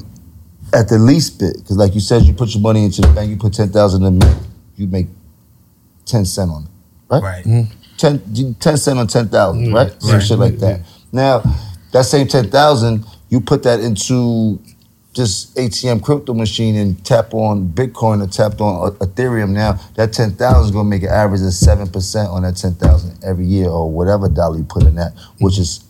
[0.74, 1.58] at the least bit.
[1.58, 4.04] Because like you said, you put your money into the bank, you put ten thousand
[4.04, 5.08] in, the you make
[6.06, 6.70] ten cent on it,
[7.10, 7.24] right?
[7.24, 7.46] Right.
[7.46, 7.78] Mm-hmm.
[7.98, 9.76] 10, 10 cent on 10,000, mm-hmm.
[9.76, 10.02] right?
[10.02, 10.24] Some Right.
[10.24, 10.80] shit like that.
[10.80, 11.18] Mm-hmm.
[11.18, 11.44] Now,
[11.92, 14.60] that same 10,000, you put that into
[15.14, 20.64] this ATM crypto machine and tap on Bitcoin or tap on Ethereum now, that 10,000
[20.64, 24.30] is going to make an average of 7% on that 10,000 every year or whatever
[24.30, 25.84] dollar you put in that, which is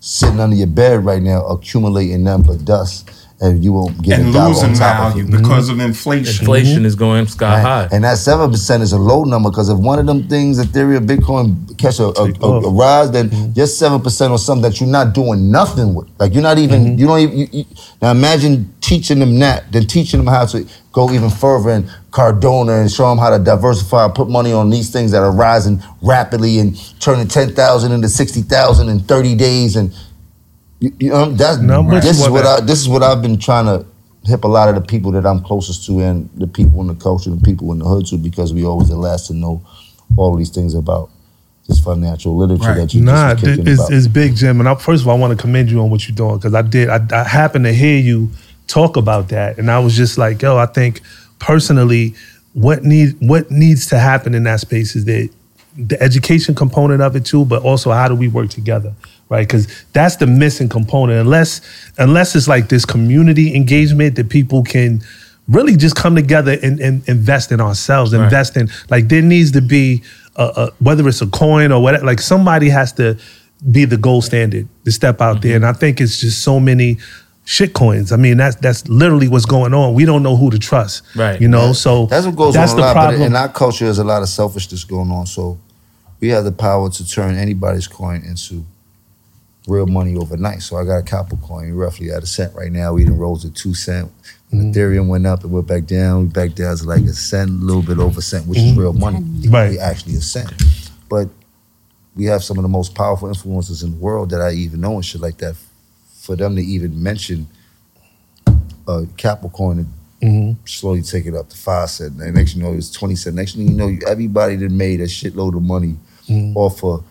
[0.00, 4.30] sitting under your bed right now, accumulating nothing but dust, and you won't get And
[4.30, 5.36] a dollar losing on top value of it.
[5.36, 5.88] because of mm-hmm.
[5.88, 6.40] inflation.
[6.40, 7.88] Inflation is going sky high.
[7.92, 11.06] And that seven percent is a low number because if one of them things, Ethereum,
[11.06, 13.52] Bitcoin, catch a, a, a, a rise, then mm-hmm.
[13.52, 16.08] just seven percent on something that you're not doing nothing with.
[16.18, 16.98] Like you're not even, mm-hmm.
[16.98, 17.38] you don't even.
[17.38, 17.64] You, you,
[18.00, 22.80] now imagine teaching them that, then teaching them how to go even further in Cardano
[22.80, 25.82] and show them how to diversify and put money on these things that are rising
[26.00, 29.94] rapidly and turning ten thousand into sixty thousand in thirty days and.
[30.84, 33.66] You, you know, that's but this is what I this is what I've been trying
[33.66, 33.86] to
[34.24, 36.94] hip a lot of the people that I'm closest to and the people in the
[36.94, 39.62] culture and people in the hood to because we always the last to know
[40.16, 41.10] all these things about
[41.68, 42.76] this financial literature Right.
[42.80, 43.92] that you Nah, just it's, about.
[43.92, 44.60] it's big, Jim.
[44.60, 46.54] And I, first of all, I want to commend you on what you're doing because
[46.54, 46.88] I did.
[46.90, 48.28] I, I happened to hear you
[48.66, 51.00] talk about that, and I was just like, yo, I think
[51.38, 52.14] personally,
[52.52, 55.30] what need what needs to happen in that space is that
[55.76, 58.92] the education component of it too, but also how do we work together,
[59.28, 59.46] right?
[59.46, 61.20] Because that's the missing component.
[61.20, 61.60] Unless
[61.98, 65.02] unless it's like this community engagement that people can
[65.48, 69.60] really just come together and, and invest in ourselves, invest in like there needs to
[69.60, 70.02] be
[70.36, 73.18] a, a, whether it's a coin or whatever, like somebody has to
[73.70, 75.56] be the gold standard to step out there.
[75.56, 75.64] Mm-hmm.
[75.64, 76.98] And I think it's just so many
[77.44, 78.12] shit coins.
[78.12, 79.94] I mean, that's that's literally what's going on.
[79.94, 81.02] We don't know who to trust.
[81.14, 81.40] Right.
[81.40, 82.92] You know, so that's what goes that's on a the lot.
[82.92, 83.20] problem.
[83.20, 85.26] But in our culture, there's a lot of selfishness going on.
[85.26, 85.58] So
[86.20, 88.64] we have the power to turn anybody's coin into
[89.66, 90.62] real money overnight.
[90.62, 92.92] So I got a copper coin roughly at a cent right now.
[92.92, 94.10] We done rose to two cent.
[94.50, 94.78] When mm-hmm.
[94.78, 96.24] Ethereum went up, it went back down.
[96.24, 98.64] We back down to like a cent, a little bit over a cent, which is
[98.64, 98.80] mm-hmm.
[98.80, 99.24] real money.
[99.48, 99.70] Right.
[99.70, 100.52] We actually a cent.
[101.08, 101.28] But
[102.14, 104.94] we have some of the most powerful influencers in the world that I even know
[104.94, 105.56] and shit like that.
[106.20, 107.48] For them to even mention
[108.88, 109.88] a Capricorn and
[110.22, 110.64] mm-hmm.
[110.64, 112.20] slowly take it up to five cent.
[112.20, 113.36] And next you know it's twenty cent.
[113.36, 115.96] Next thing you know, everybody that made a shitload of money
[116.54, 117.04] off of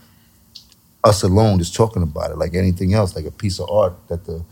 [1.03, 4.25] us alone just talking about it, like anything else, like a piece of art that
[4.25, 4.43] the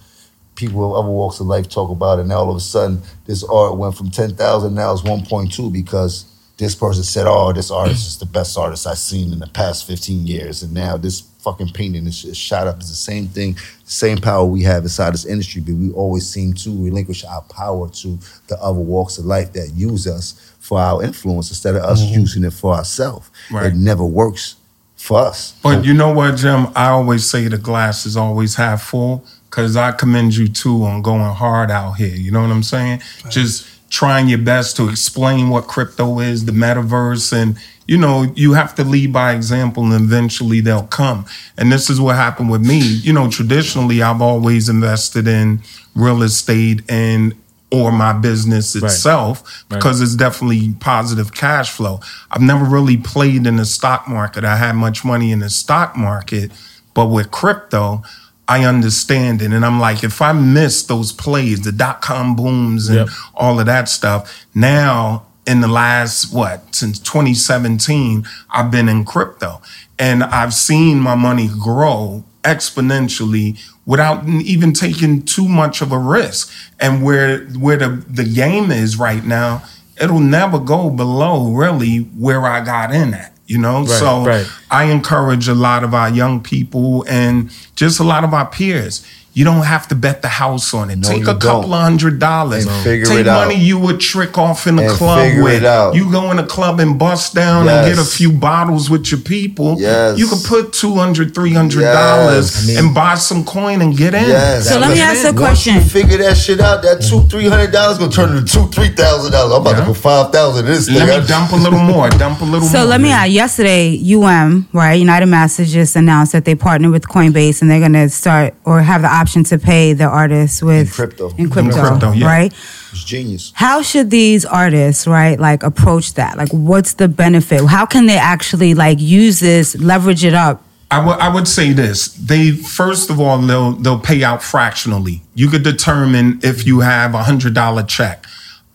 [0.55, 3.43] people of other walks of life talk about, and now all of a sudden this
[3.43, 6.25] art went from ten thousand now it's one point two because
[6.57, 9.87] this person said, "Oh, this artist is the best artist I've seen in the past
[9.87, 12.77] fifteen years," and now this fucking painting is, is shot up.
[12.77, 16.27] It's the same thing, the same power we have inside this industry, but we always
[16.27, 20.79] seem to relinquish our power to the other walks of life that use us for
[20.79, 22.19] our influence instead of us mm-hmm.
[22.19, 23.31] using it for ourselves.
[23.49, 23.67] Right.
[23.67, 24.57] It never works
[25.01, 25.53] for us.
[25.63, 26.67] But you know what, Jim?
[26.75, 31.01] I always say the glass is always half full because I commend you too on
[31.01, 32.15] going hard out here.
[32.15, 33.01] You know what I'm saying?
[33.29, 38.53] Just trying your best to explain what crypto is, the metaverse, and you know, you
[38.53, 41.25] have to lead by example and eventually they'll come.
[41.57, 42.79] And this is what happened with me.
[42.79, 45.61] You know, traditionally I've always invested in
[45.95, 47.33] real estate and
[47.71, 51.99] or my business itself because it's definitely positive cash flow.
[52.29, 54.43] I've never really played in the stock market.
[54.43, 56.51] I had much money in the stock market,
[56.93, 58.03] but with crypto,
[58.47, 59.53] I understand it.
[59.53, 63.09] And I'm like, if I miss those plays, the dot com booms and Yep.
[63.35, 69.61] all of that stuff, now in the last, what, since 2017, I've been in crypto
[69.97, 73.57] and I've seen my money grow exponentially
[73.91, 76.49] without even taking too much of a risk.
[76.79, 79.65] And where where the, the game is right now,
[80.01, 83.33] it'll never go below really where I got in at.
[83.47, 84.47] You know, so right.
[84.69, 89.05] I encourage a lot of our young people and just a lot of our peers.
[89.33, 90.97] You don't have to bet the house on it.
[90.97, 91.63] No, Take a couple don't.
[91.65, 92.65] of hundred dollars.
[92.65, 93.47] And figure Take it out.
[93.47, 95.53] money you would trick off in a And club figure with.
[95.53, 95.95] it out.
[95.95, 99.21] You go in a club and bust down and get a few bottles with your
[99.21, 99.77] people.
[99.79, 100.19] Yes.
[100.19, 102.63] You could put 200 $300 Yes.
[102.63, 104.27] I mean- and buy some coin and get in.
[104.27, 104.67] Yes.
[104.67, 105.75] So let me ask a Once question.
[105.75, 108.89] you figure that shit out, that two, three hundred dollars gonna turn into two, three
[108.89, 109.53] thousand dollars.
[109.53, 109.79] I'm about Yeah.
[109.81, 110.95] to put five thousand in this thing.
[110.95, 112.09] Let me dump a little more.
[112.09, 112.83] Dump a little So more.
[112.83, 113.31] So let me ask.
[113.31, 117.93] Yesterday, UM, right, United Masters just announced that they partnered with Coinbase and they're going
[117.93, 121.35] to start or have the option to pay the artists with In crypto.
[121.37, 122.25] In crypto, crypto, yeah.
[122.25, 122.53] right?
[122.91, 123.51] It's genius.
[123.55, 126.37] How should these artists, right, like approach that?
[126.37, 127.65] Like, what's the benefit?
[127.65, 130.63] How can they actually like use this, leverage it up?
[130.91, 132.09] I would say this.
[132.09, 135.21] They first of all they'll they'll pay out fractionally.
[135.35, 138.25] You could determine if you have a hundred dollar check.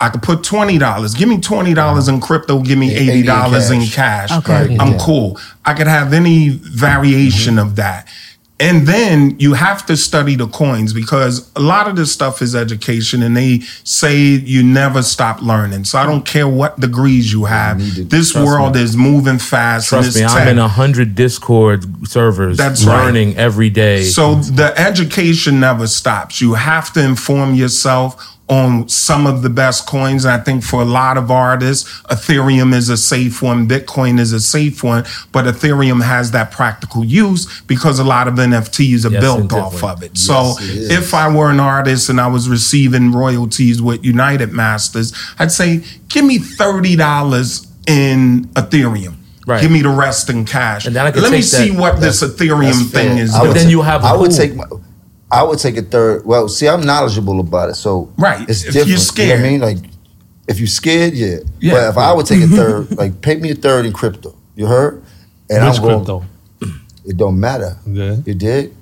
[0.00, 1.14] I could put twenty dollars.
[1.14, 2.62] Give me twenty dollars in crypto.
[2.62, 4.28] Give me eighty dollars 80 in in cash.
[4.30, 4.38] cash.
[4.38, 4.68] Okay.
[4.68, 5.38] Right, I'm cool.
[5.66, 8.08] I could have any variation of that.
[8.58, 12.54] And then you have to study the coins because a lot of this stuff is
[12.56, 15.84] education and they say you never stop learning.
[15.84, 17.78] So I don't care what degrees you have.
[17.78, 18.80] need to- This Trust world me.
[18.82, 19.92] is moving fast.
[19.92, 20.48] and Trust me, it's I'm tech.
[20.48, 23.04] in a hundred Discord servers That's right.
[23.04, 24.04] learning every day.
[24.04, 26.40] So the education never stops.
[26.40, 30.24] You have to inform yourself on some of the best coins.
[30.24, 34.38] I think for a lot of artists, Ethereum is a safe one, Bitcoin is a
[34.40, 39.20] safe one, but Ethereum has that practical use because a lot of NFTs are Yes,
[39.20, 40.16] built and off of it.
[40.16, 40.90] So Yes, it is.
[40.90, 46.24] if I were an artist and I was receiving royalties with UnitedMasters, I'd say, give
[46.24, 49.14] me $30 in Ethereum.
[49.46, 49.60] Right.
[49.60, 50.86] Give me the rest in cash.
[50.86, 53.38] And then I can Let me take that- see what this Ethereum thing is I
[53.38, 53.48] doing.
[53.48, 54.64] would then ta- you have a I would take my.
[55.30, 56.24] I would take a third.
[56.24, 58.48] Well, see, I'm knowledgeable about it, so Right.
[58.48, 58.88] It's If you're different.
[58.88, 59.40] You know scared.
[59.40, 59.78] what I mean, like,
[60.48, 61.36] if you're scared, yeah.
[61.60, 61.72] Yeah.
[61.72, 64.36] But if I would take a third, like, pay me a third in crypto.
[64.54, 65.02] You heard?
[65.50, 65.96] And Which I'm going.
[66.04, 66.24] crypto?
[67.04, 67.78] It don't matter.
[67.88, 68.22] Okay.
[68.26, 68.75] You did.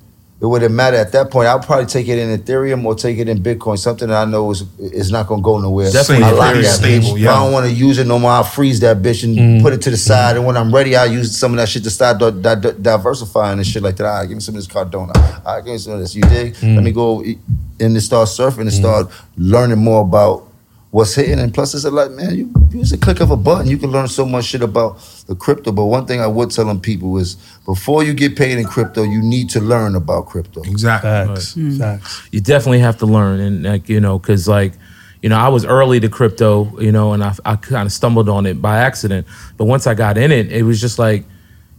[0.45, 1.49] It wouldn't matter at that point.
[1.49, 4.51] I'll probably take it in Ethereum or take it in Bitcoin, something that I know
[4.51, 5.90] is is not gonna go nowhere.
[5.90, 7.20] Definitely I like that Stable, bitch.
[7.20, 7.30] yeah.
[7.30, 9.62] If I don't want to use it no more, I'll freeze that bitch and mm.
[9.62, 10.07] put it to the mm.
[10.07, 10.36] side.
[10.36, 13.57] And when I'm ready, I'll use some of that shit to start di- di- diversifying
[13.57, 14.05] and shit like that.
[14.05, 15.16] All right, give me some of this Cardano.
[15.16, 16.14] All right, give me some of this.
[16.14, 16.53] You dig?
[16.53, 16.82] Let mm.
[16.82, 17.38] me go and
[17.78, 20.47] then start surfing and start learning more about
[20.95, 21.40] what's hitting.
[21.40, 22.36] And plus, it's a lot, man.
[22.36, 25.34] You use a click of a button, you can learn so much shit about the
[25.34, 25.72] crypto.
[25.72, 27.34] But one thing I would tell them people is
[27.66, 30.62] before you get paid in crypto, you need to learn about crypto.
[30.62, 31.11] Exactly.
[31.11, 31.55] Facts.
[31.55, 31.78] Mm.
[31.78, 32.28] Facts.
[32.30, 34.74] you definitely have to learn and like you know because like
[35.22, 38.28] you know i was early to crypto you know and i, I kind of stumbled
[38.28, 39.26] on it by accident
[39.57, 41.24] but once i got in it it was just like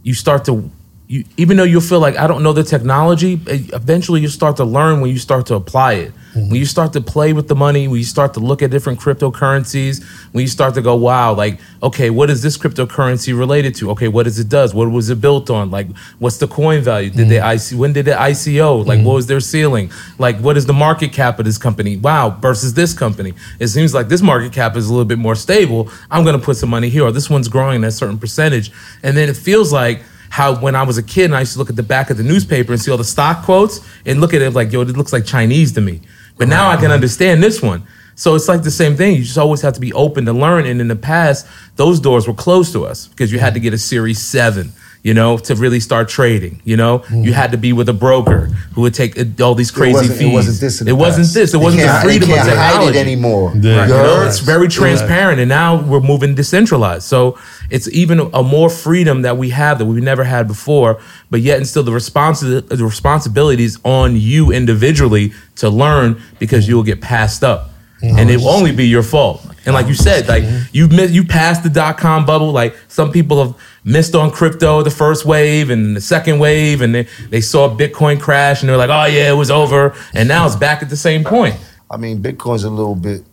[0.02, 0.70] you start to
[1.08, 4.56] you even though you'll feel like i don't know the technology eh, eventually you start
[4.56, 6.12] to learn when you start to apply it.
[6.12, 6.50] Mm-hmm.
[6.50, 9.00] When you start to play with the money when you start to look at different
[9.00, 13.90] cryptocurrencies when you start to go wow like okay what is this cryptocurrency related to?
[13.92, 14.74] Okay what does it does?
[14.74, 15.70] What was it built on?
[15.70, 15.88] Like
[16.18, 17.10] what's the coin value?
[17.10, 17.74] Did they mm-hmm.
[17.74, 19.06] IC when did it ICO like mm-hmm.
[19.06, 19.90] what was their ceiling?
[20.18, 21.96] Like what is the market cap of this company?
[21.96, 23.32] Wow versus this company.
[23.58, 25.90] It seems like this market cap is a little bit more stable.
[26.10, 28.72] I'm going to put some money here or this one's growing at a certain percentage.
[29.02, 30.02] And then it feels like
[30.36, 32.18] how when I was a kid and I used to look at the back of
[32.18, 34.88] the newspaper and see all the stock quotes and look at it like, yo, it
[34.88, 36.02] looks like Chinese to me.
[36.36, 37.86] But now I can understand this one.
[38.16, 39.16] So it's like the same thing.
[39.16, 40.66] You just always have to be open to learn.
[40.66, 43.72] And in the past, those doors were closed to us because you had to get
[43.72, 44.72] a Series 7.
[45.02, 46.60] You know, to really start trading.
[46.64, 49.70] You know, you had to be with a broker who would take uh, all these
[49.70, 50.28] crazy wasn't- fees.
[50.28, 51.54] it wasn't this It wasn't this.
[51.54, 53.52] It wasn't the freedom of hide it technology anymore.
[53.54, 53.82] Yeah.
[53.86, 57.04] You know, it's very transparent, and now we're moving decentralized.
[57.04, 57.38] So
[57.70, 61.00] it's even a more freedom that we have that we've never had before.
[61.30, 66.76] But yet, and still, the responsi- the responsibilities on you individually to learn because you
[66.76, 67.70] will get passed up,
[68.02, 68.18] mm-hmm.
[68.18, 69.44] and it will only be your fault.
[69.64, 70.68] And like you said, like mm-hmm.
[70.72, 72.52] you missed, you passed the dot com bubble.
[72.52, 76.94] Like some people have missed on crypto the first wave and the second wave, and
[76.94, 80.46] they, they saw Bitcoin crash, and they're like, oh yeah, it was over, and now
[80.46, 81.56] it's back at the same point.
[81.90, 83.24] I mean, Bitcoin's a little bit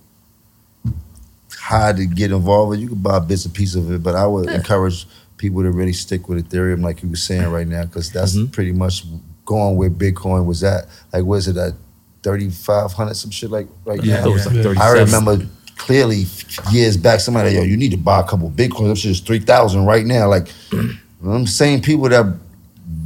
[1.64, 2.80] hard to get involved with.
[2.82, 5.08] You can buy bits and pieces of it, but I would encourage
[5.38, 8.52] people to really stick with Ethereum, like you were saying right now, because that's Mm-hmm.
[8.52, 9.04] pretty much
[9.46, 10.86] going where Bitcoin was at.
[11.14, 11.74] Like, was it at
[12.22, 14.30] thirty five hundred, some shit like right Yeah, now?
[14.30, 14.82] it was like 37.
[14.82, 15.46] I remember
[15.78, 16.26] clearly
[16.72, 18.88] years back, somebody, like, yo, you need to buy a couple Bitcoins.
[18.90, 20.28] That shit is three thousand right now.
[20.30, 20.48] Like,
[21.26, 22.26] I'm saying people that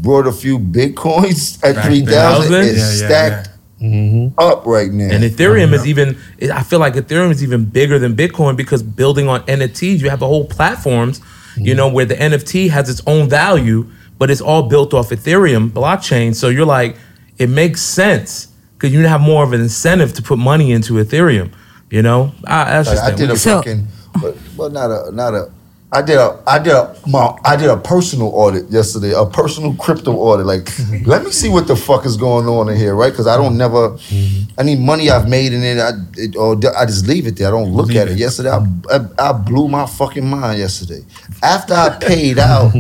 [0.02, 2.64] brought a few Bitcoins at Back three thousand then?
[2.66, 3.48] is Yeah, yeah,
[3.78, 5.10] stacked up right now.
[5.14, 6.18] And Ethereum is even,
[6.54, 10.22] I feel like Ethereum is even bigger than Bitcoin because building on NFTs, you have
[10.22, 11.20] a whole platforms,
[11.56, 11.78] you mm-hmm.
[11.78, 16.36] know, where the NFT has its own value, but it's all built off Ethereum blockchain.
[16.36, 16.98] So you're like,
[17.38, 21.52] it makes sense because you have more of an incentive to put money into Ethereum.
[21.90, 23.88] You know, I, that's Like, just I did a So- fucking,
[24.22, 25.52] but, but not a not a.
[25.90, 29.74] I did a I did a my I did a personal audit yesterday, a personal
[29.76, 30.46] crypto audit.
[30.46, 31.10] Like, mm-hmm.
[31.10, 33.10] let me see what the fuck is going on in here, right?
[33.10, 33.58] Because I don't mm-hmm.
[33.58, 34.60] never mm-hmm.
[34.60, 37.48] any money I've made in it, I it, or I just leave it there.
[37.48, 38.14] I don't look Leave at it.
[38.14, 38.18] it.
[38.20, 41.06] Yesterday, I, I I blew my fucking mind yesterday.
[41.42, 42.74] After I paid out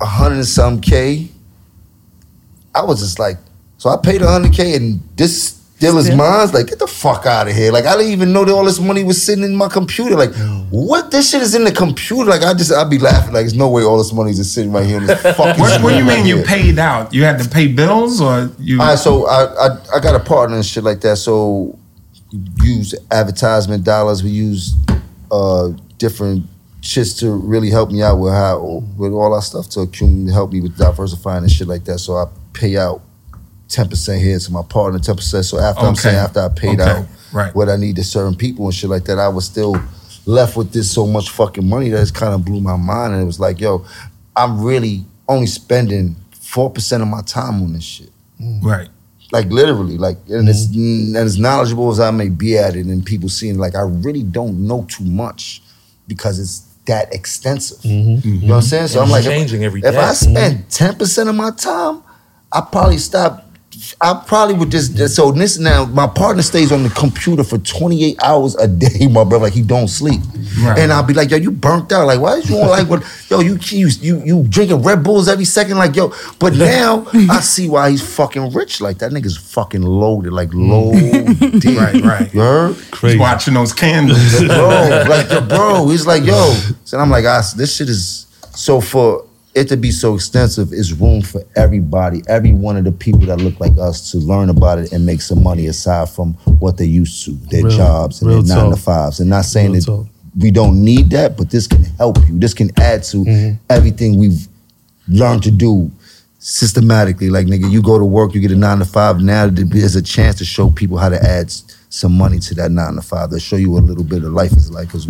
[0.00, 1.28] a hundred and some k,
[2.74, 3.36] I was just like,
[3.76, 6.50] so I paid a hundred k, and this still is mine.
[6.50, 7.70] Like, get the fuck out of here!
[7.70, 10.16] Like, I didn't even know that all this money was sitting in my computer.
[10.16, 10.34] Like,
[10.70, 11.10] what?
[11.10, 12.28] This shit is in the computer.
[12.28, 13.32] Like, I just, I'd be laughing.
[13.32, 15.60] Like, there's no way all this money is just sitting right here in this fucking.
[15.60, 16.44] What, what do you screen mean right you here.
[16.44, 17.14] paid out?
[17.14, 18.80] You had to pay bills or you?
[18.80, 21.16] All right, so I, I I got a partner and shit like that.
[21.16, 21.78] So
[22.32, 24.22] we use advertisement dollars.
[24.24, 24.74] We use
[25.30, 26.44] uh, different
[26.80, 30.52] shits to really help me out with how with all our stuff to accumulate, help
[30.52, 31.98] me with diversifying and shit like that.
[31.98, 33.02] So I pay out
[33.68, 35.44] ten percent here to my partner, ten percent.
[35.44, 36.90] So after I'm saying after I paid Okay.
[36.90, 37.54] out Right.
[37.54, 39.76] what I need to certain people and shit like that, I was still
[40.24, 43.12] left with this so much fucking money that it's kind of blew my mind.
[43.12, 43.84] And it was like, yo,
[44.36, 48.10] I'm really only spending four percent of my time on this shit
[48.40, 48.62] mm.
[48.62, 48.88] right.
[49.32, 51.16] like literally, like, and it's mm-hmm.
[51.16, 54.22] and as knowledgeable as I may be at it, and people seeing like I really
[54.22, 55.62] don't know too much
[56.06, 57.78] because it's that extensive.
[57.78, 58.26] Mm-hmm.
[58.26, 58.68] You know what I'm mm-hmm.
[58.68, 58.86] saying?
[58.88, 59.96] So And I'm like, changing every if.
[59.96, 62.02] I spend ten percent of my time,
[62.52, 63.44] I probably stop.
[64.00, 65.84] I probably would just so this now.
[65.84, 69.44] My partner stays on the computer for 28 hours a day, my brother.
[69.44, 70.20] Like he don't sleep,
[70.60, 70.78] Right.
[70.78, 72.06] and I'll be like, yo, you burnt out.
[72.06, 73.02] Like, why is you on like what?
[73.28, 76.12] Yo, you you you you drinking Red Bulls every second, like yo.
[76.38, 78.80] But now I see why he's fucking rich.
[78.80, 81.64] Like that nigga's fucking loaded, like loaded.
[81.78, 82.34] Right, right.
[82.34, 82.76] You heard?
[83.02, 84.18] He's watching those candles.
[84.46, 85.88] bro, like yo, bro.
[85.88, 86.54] He's like, yo.
[86.84, 90.92] So I'm like, ah, this shit is so for it to be so extensive is
[90.92, 94.78] room for everybody, every one of the people that look like us to learn about
[94.78, 98.30] it and make some money aside from what they used to, their Real- jobs and
[98.30, 98.78] their nine to talk.
[98.84, 99.20] fives.
[99.20, 100.06] And not saying Real that talk.
[100.38, 102.38] we don't need that, but this can help you.
[102.38, 103.56] This can add to Mm-hmm.
[103.70, 104.46] everything we've
[105.08, 105.90] learned to do
[106.38, 107.30] systematically.
[107.30, 109.20] Like nigga, you go to work, you get a nine to five.
[109.20, 111.50] Now there's a chance to show people how to add
[111.90, 113.30] some money to that nine to five.
[113.30, 114.88] They'll show you a little bit of life is like.
[114.88, 115.08] Because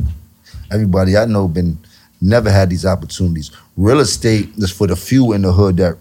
[0.70, 1.78] everybody I know been
[2.20, 3.50] never had these opportunities.
[3.76, 5.96] Real estate is for the few in the hood that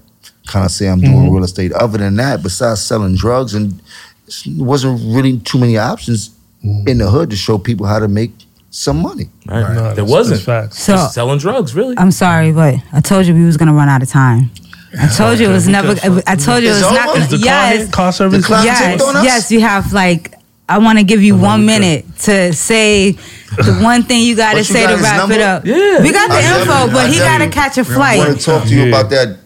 [0.47, 1.33] kind of say I'm doing mm-hmm.
[1.35, 1.71] real estate.
[1.73, 3.81] Other than that, besides selling drugs, and
[4.27, 6.29] it wasn't really too many options
[6.63, 6.87] mm-hmm.
[6.87, 8.31] in the hood to show people how to make
[8.69, 9.29] some money.
[9.45, 9.73] Right.
[9.73, 10.41] No, there wasn't.
[10.41, 10.79] facts.
[10.83, 11.95] So Just selling drugs, really.
[11.97, 14.51] I'm sorry, but I told you we was gonna run out of time.
[14.99, 15.95] I told you it was never.
[16.25, 17.25] I told you it It's was not gonna.
[17.25, 18.49] Is car, yes, car service?
[18.49, 19.23] Yes, ticked on us?
[19.23, 19.51] yes.
[19.51, 20.33] You have like.
[20.69, 24.63] I want to give you one minute to say the one thing you got to
[24.63, 25.65] say got to his wrap it up.
[25.65, 26.01] Yeah.
[26.01, 27.51] we got the I info, but I he got to you.
[27.51, 28.19] catch a I flight.
[28.21, 28.87] I want to talk to you Yeah.
[28.87, 29.37] about that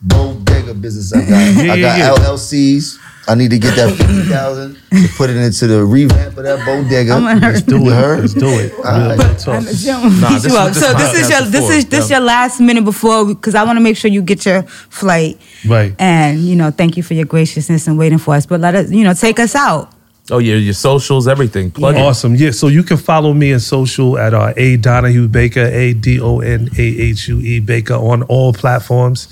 [0.00, 1.28] bodega business I got.
[1.64, 2.14] Yeah, I got yeah.
[2.14, 2.98] LLCs.
[3.26, 6.64] I need to get that fifty thousand to put it into the revamp of that
[6.64, 7.12] bodega.
[7.12, 7.92] I'm gonna- Let's do it.
[7.92, 8.20] heard?
[8.20, 8.72] Let's do it.
[8.72, 9.64] Real And talk.
[9.64, 10.68] the gym will Nah, beat this you is up.
[10.72, 12.16] this So this is your is this is this Yeah.
[12.18, 15.38] your last minute before because I want to make sure you get your flight.
[15.66, 15.94] Right.
[15.98, 18.46] And you know, thank you for your graciousness and waiting for us.
[18.46, 19.92] But let us, you know, take us out.
[20.30, 21.70] Oh yeah, your socials, everything.
[21.70, 22.00] Plug it.
[22.00, 22.34] Awesome.
[22.34, 22.50] Yeah.
[22.50, 26.40] So you can follow me in social at uh, A Donahue Baker, A D O
[26.40, 29.28] N A H U E Baker on all platforms.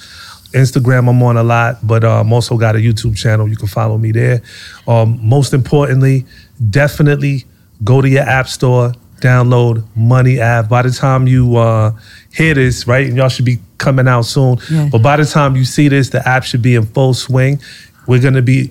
[0.52, 3.46] Instagram, I'm on a lot, but uh, I'm also got a YouTube channel.
[3.46, 4.40] You can follow me there.
[4.88, 6.24] Um, most importantly,
[6.70, 7.44] definitely
[7.84, 10.70] go to your app store, download Money app.
[10.70, 11.92] By the time you uh,
[12.32, 14.56] hear this, right, and y'all should be coming out soon.
[14.70, 14.88] Yeah.
[14.90, 17.60] But by the time you see this, the app should be in full swing.
[18.06, 18.70] We're gonna be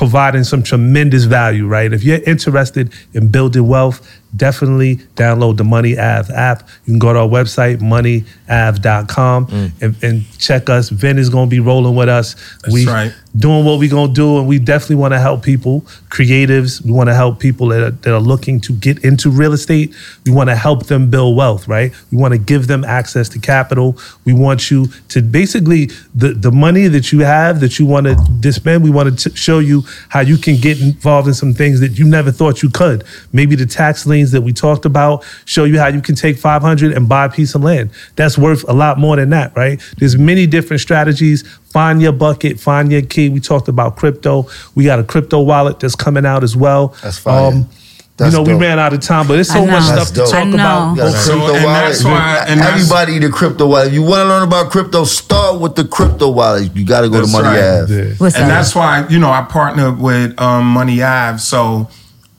[0.00, 1.92] providing some tremendous value, right?
[1.92, 4.00] If you're interested in building wealth,
[4.36, 6.68] definitely download the Money Ave app.
[6.84, 9.82] You can go to our website, moneyave.com, mm.
[9.82, 10.88] and, and check us.
[10.88, 12.34] Vin is going to be rolling with us.
[12.62, 13.12] That's we right.
[13.36, 16.84] doing what we're going to do, and we definitely want to help people, creatives.
[16.84, 19.94] We want to help people that are, that are looking to get into real estate.
[20.24, 21.92] We want to help them build wealth, right?
[22.12, 23.98] We want to give them access to capital.
[24.24, 28.52] We want you to basically, the, the money that you have that you want to
[28.52, 31.98] spend, we want to show you how you can get involved in some things that
[31.98, 33.04] you never thought you could.
[33.32, 36.92] Maybe the tax liens that we talked about show you how you can take 500
[36.92, 37.90] and buy a piece of land.
[38.16, 39.80] That's worth a lot more than that, right?
[39.98, 41.46] There's many different strategies.
[41.72, 43.28] Find your bucket, find your key.
[43.28, 44.46] We talked about crypto.
[44.74, 46.90] We got a crypto wallet that's coming out as well.
[46.90, 47.52] Um, That's fire.
[48.16, 48.60] That's you know, dope.
[48.60, 50.26] we ran out of time, but there's so much That's stuff dope.
[50.26, 50.90] to talk about.
[50.90, 51.80] You got a So, crypto and wallet.
[51.88, 53.86] that's why- and Everybody need a crypto wallet.
[53.88, 56.76] If you want to learn about crypto, start with the crypto wallet.
[56.76, 57.80] You got to go to Money right.
[57.82, 57.94] Ave.
[57.94, 58.02] Yeah.
[58.20, 58.32] And up?
[58.34, 61.38] that's why you know I partnered with um, Money Ave.
[61.38, 61.88] So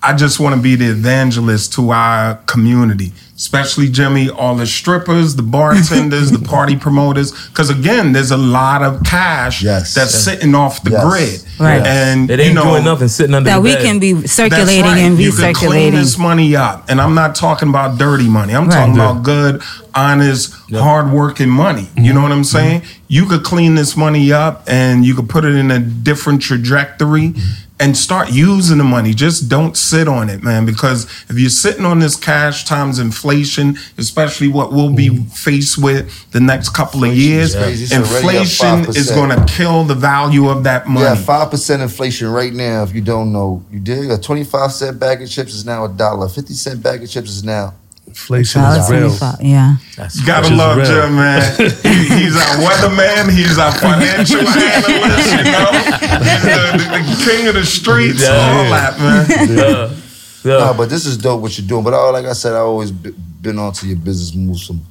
[0.04, 5.36] I just want to be the evangelist to our community, especially Jimmy, all the strippers,
[5.36, 7.32] the bartenders, the party promoters.
[7.50, 9.94] Because again, there's a lot of cash Yes.
[9.94, 10.24] that's Yes.
[10.24, 11.04] sitting off the Yes.
[11.04, 11.86] grid, Right.
[11.86, 13.64] And It you ain't know, doing nothing sitting under the game.
[13.64, 13.86] that the we bed.
[13.86, 14.98] can be That's circulating right.
[14.98, 15.96] and You can clean recirculating.
[15.96, 18.56] this money up, and I'm not talking about dirty money.
[18.56, 18.74] I'm Right.
[18.78, 19.12] talking Yeah.
[19.12, 19.62] about good,
[19.94, 21.90] honest, hardworking money.
[21.96, 22.58] You know what I'm mm-hmm.
[22.58, 22.82] saying?
[23.08, 27.36] You could clean this money up, and you could put it in a different trajectory.
[27.82, 29.16] And start using the money.
[29.16, 30.68] Just don't sit on it, man.
[30.68, 35.24] Because if you're sitting on this cash times inflation, especially what we'll be mm-hmm.
[35.30, 37.86] faced with the next couple of years, crazy.
[37.86, 41.06] It's already up inflation is going to kill the value of that money.
[41.06, 42.84] Yeah, five percent inflation right now.
[42.84, 45.90] If you don't know, you did a twenty-five cent bag of chips is now a
[45.90, 46.30] dollar.
[46.30, 47.74] Fifty cent bag of chips is now.
[48.12, 49.10] Inflation is real.
[49.16, 49.76] 25, Yeah.
[50.14, 50.86] You gotta Which love real.
[50.86, 51.42] Jim, man.
[51.58, 53.32] He, he's our weatherman.
[53.32, 55.32] He's our financial analyst.
[55.32, 58.22] You know, he's the, the, the king of the streets.
[58.22, 58.30] Yeah.
[58.30, 59.58] all that, man.
[59.58, 59.96] Yeah.
[60.44, 60.66] Yeah.
[60.66, 61.84] No, but this is dope what you're doing.
[61.84, 64.82] But I, like I said, I always be- been onto your business moves from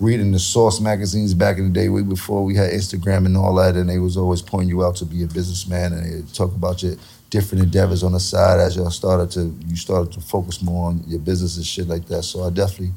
[0.00, 3.54] reading the Source magazines back in the day, way before we had Instagram and all
[3.56, 6.52] that, and they was always pointing you out to be a businessman and they talk
[6.54, 6.94] about your
[7.30, 11.02] different endeavors on the side as y'all started to you started to focus more on
[11.06, 12.24] your business and shit like that.
[12.24, 12.92] So I definitely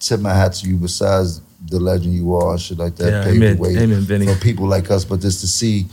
[0.00, 0.76] tip my hat to you.
[0.76, 3.56] Besides the legend you are and shit like that, Yeah, paved amen.
[3.56, 4.26] the way Amen, Vinny.
[4.26, 5.04] for people like us.
[5.04, 5.86] But just to see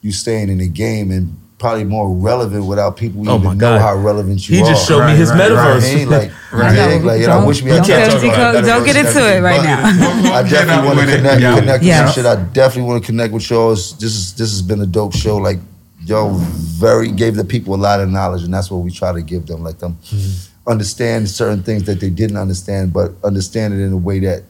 [0.00, 3.58] you staying in the game and probably more relevant without people Oh even my know
[3.78, 3.80] God.
[3.80, 4.66] how relevant you He are.
[4.66, 5.80] He just showed me his right, metaverse.
[5.80, 6.74] Right, ain't like, Right.
[6.74, 8.34] dig, like, you know, I Don't- wish we had don't time get to talk into
[8.34, 8.66] about it.
[8.66, 9.82] Don't get into it right now.
[10.00, 11.58] We'll- we'll I definitely want to connect, Yeah.
[11.60, 12.04] connect Yeah.
[12.06, 12.26] with some shit.
[12.38, 13.70] I definitely want to connect with y'all.
[13.70, 15.36] This is this has been a dope show.
[15.36, 15.60] Like
[16.06, 19.22] y'all very gave the people a lot of knowledge, and that's what we try to
[19.22, 19.62] give them.
[19.62, 20.70] Let them mm-hmm.
[20.70, 24.42] understand certain things that they didn't understand, but understand it in a way that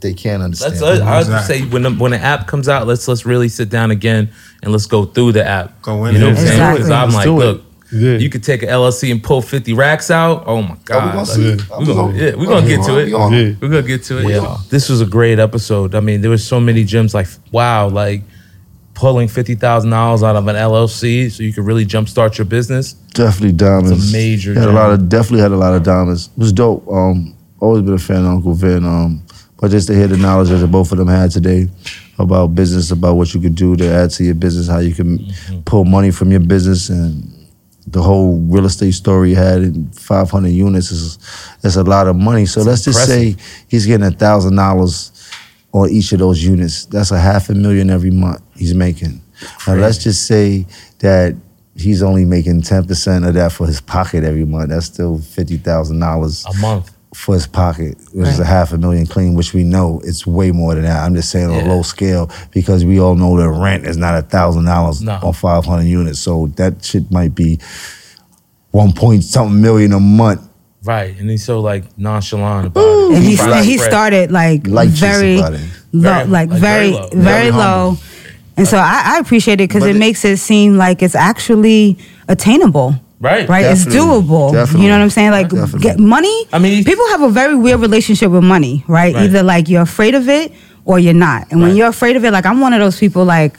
[0.00, 0.80] they can understand.
[0.80, 1.00] Let's.
[1.00, 1.58] I would Exactly.
[1.58, 4.30] say when the, when the app comes out, let's let's really sit down again
[4.62, 5.80] and let's go through the app.
[5.82, 6.30] Go in You know it.
[6.32, 6.72] what I'm saying?
[6.74, 8.18] Because I'm Let's like, look, Yeah.
[8.18, 10.44] you could take an LLC and pull 50 racks out.
[10.46, 11.00] Oh my Oh, we god!
[11.12, 11.42] gonna Like, see.
[11.50, 11.78] Yeah.
[11.78, 13.12] we gonna, yeah, we're gonna get to it.
[13.60, 14.28] We're gonna get to it.
[14.28, 14.56] Yeah.
[14.68, 15.94] This was a great episode.
[15.94, 17.14] I mean, there was so many gems.
[17.14, 18.22] Like, wow, like
[18.96, 22.94] pulling fifty thousand dollars out of an LLC so you could really jumpstart your business.
[22.94, 23.92] Definitely diamonds.
[23.92, 26.30] It's a major Had a lot of definitely had a lot of diamonds.
[26.36, 26.88] It was dope.
[26.90, 28.84] Um, always been a fan of Uncle Vin.
[28.84, 29.22] Um,
[29.60, 31.68] but just to hear the knowledge that both of them had today
[32.18, 35.18] about business, about what you could do to add to your business, how you can
[35.18, 35.60] Mm-hmm.
[35.62, 37.32] pull money from your business, and
[37.86, 41.18] the whole real estate story you had in 500 units is
[41.62, 42.44] that's a lot of money.
[42.46, 43.36] So let's just say
[43.68, 45.12] he's getting a thousand dollars
[45.72, 46.86] on each of those units.
[46.86, 49.20] That's a half a million every month he's making.
[49.66, 50.66] Now let's just say
[51.00, 51.36] that
[51.76, 54.70] he's only making ten percent of that for his pocket every month.
[54.70, 56.90] That's still fifty thousand dollars A month.
[57.14, 60.50] for his pocket, which is a half a million clean, which we know it's way
[60.52, 61.04] more than that.
[61.04, 61.66] I'm just saying on Yeah.
[61.66, 65.18] a low scale because we all know the rent is not a thousand dollars No.
[65.22, 66.18] on five hundred units.
[66.18, 67.58] So that shit might be
[68.70, 70.42] one point something million a month.
[70.84, 71.18] Right.
[71.18, 73.16] And he's so like nonchalant about it.
[73.16, 73.56] And he, Right.
[73.58, 75.50] and he started like Light cheeks very low,
[75.92, 77.08] Very- like like, very, very low.
[77.08, 77.98] very, Very low.
[78.56, 81.98] And so I, I appreciate it because it it- makes it seem like it's actually
[82.28, 82.94] attainable.
[83.18, 83.48] Right.
[83.48, 84.52] Right, it's doable.
[84.52, 84.82] Definitely.
[84.84, 85.30] You know what I'm saying?
[85.30, 85.80] Like, Definitely.
[85.80, 86.44] get money.
[86.52, 89.14] I mean- people have a very weird relationship with money, right?
[89.14, 89.24] Right.
[89.24, 90.52] Either like you're afraid of it
[90.84, 91.50] or you're not.
[91.50, 93.24] And when you're afraid of it, like I'm one of those people.
[93.24, 93.58] Like,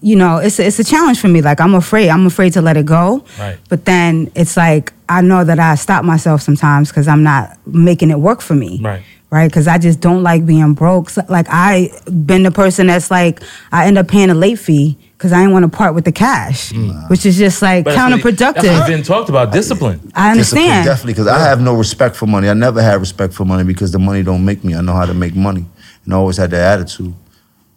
[0.00, 1.42] you know, it's a, it's a challenge for me.
[1.42, 2.08] Like I'm afraid.
[2.08, 3.22] I'm afraid to let it go.
[3.38, 3.58] Right.
[3.68, 8.10] But then it's like I know that I stop myself sometimes because I'm not making
[8.10, 9.02] it work for me Right.
[9.36, 9.48] Right?
[9.50, 11.10] Because I just don't like being broke.
[11.10, 11.90] So, like I
[12.24, 15.52] been the person that's like I end up paying a late fee because I didn't
[15.52, 16.72] want to part with the cash,
[17.08, 18.62] which is just like But that's what he- counterproductive.
[18.62, 20.00] That's what Vin talked about discipline.
[20.14, 20.84] I Discipline, understand.
[20.86, 22.48] definitely, because I have no respect for money.
[22.48, 24.74] I never had respect for money because the money don't make me.
[24.74, 25.64] I know how to make money,
[26.04, 27.14] and I always had that attitude.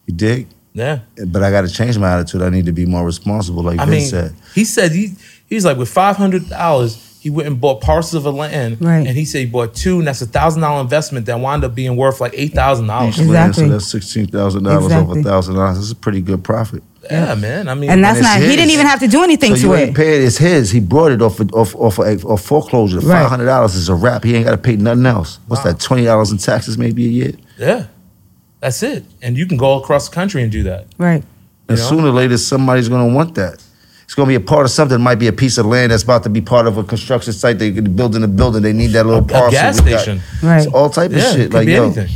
[0.06, 0.48] You dig?
[0.74, 1.00] Yeah.
[1.28, 2.42] But I got to change my attitude.
[2.42, 4.36] I need to be more responsible, like I Vince mean, said.
[4.56, 5.14] he said he
[5.48, 9.06] he's like with five hundred dollars, he went and bought parcels of land, Right.
[9.06, 11.76] and he said he bought two, and that's a thousand dollar investment that wound up
[11.76, 13.20] being worth like eight thousand dollars.
[13.20, 13.64] Each land, Exactly.
[13.66, 15.24] so that's sixteen thousand dollars over Exactly.
[15.24, 15.78] thousand dollars.
[15.80, 16.82] That's a pretty good profit.
[17.10, 17.68] Yeah, man.
[17.70, 18.40] I mean, and that's it's not.
[18.42, 19.80] He didn't even have to do anything so to you it.
[19.88, 20.22] ain't paid.
[20.24, 20.70] It's his.
[20.72, 23.00] He brought it off of, off off of, off foreclosure.
[23.00, 23.22] Right.
[23.22, 24.24] Five hundred dollars is a wrap.
[24.24, 25.40] He ain't got to pay nothing else.
[25.48, 25.80] What's that?
[25.80, 27.34] Twenty dollars in taxes maybe a year.
[27.58, 27.88] yeah,
[28.60, 29.04] that's it.
[29.22, 30.88] And you can go across the country and do that.
[30.98, 31.24] Right.
[31.68, 31.90] And You know?
[31.90, 33.64] sooner or later, somebody's going to want that.
[34.10, 34.96] It's going to be a part of something.
[34.96, 37.32] It might be a piece of land that's about to be part of a construction
[37.32, 37.60] site.
[37.60, 38.64] They're building a building.
[38.64, 39.52] They need that little A parcel.
[39.52, 40.20] gas with that- station.
[40.42, 40.64] Right.
[40.64, 41.40] It's all type of Yeah, shit.
[41.42, 42.08] it could Like be yo, anything.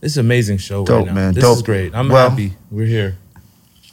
[0.00, 1.12] This is an amazing show Dope, right now.
[1.14, 1.58] man, This dope.
[1.58, 1.94] is great.
[1.94, 3.14] I'm Well- happy we're here.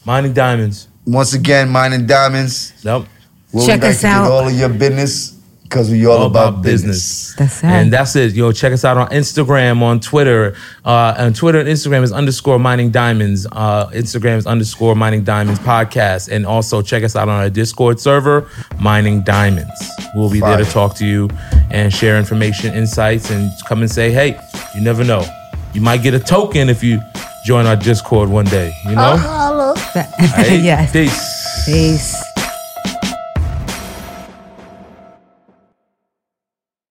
[0.04, 0.88] Mining diamonds.
[1.06, 2.74] once again, mining diamonds.
[2.84, 3.06] Nope.
[3.52, 4.32] Where Check we like us to out.
[4.32, 5.34] all of your business
[5.74, 7.34] because we all, about, business.
[7.34, 7.66] That's it.
[7.66, 8.34] And that's it.
[8.34, 10.56] Yo, check us out on Instagram, on Twitter.
[10.86, 13.48] Uh, and Twitter and Instagram is underscore mining diamonds.
[13.52, 16.32] Uh, Instagram is underscore mining diamonds podcast.
[16.32, 18.48] And also check us out on our Discord server,
[18.80, 19.74] Mining Diamonds.
[20.14, 21.28] We'll be there to talk to you
[21.72, 24.40] and share information, insights, and come and say, hey,
[24.76, 25.26] you never know.
[25.74, 27.02] You might get a token if you
[27.48, 29.18] join our Discord one day, you know?
[29.18, 29.76] Holla.
[30.36, 30.92] Hey, yes.
[30.92, 31.66] Peace.
[31.66, 32.43] Peace.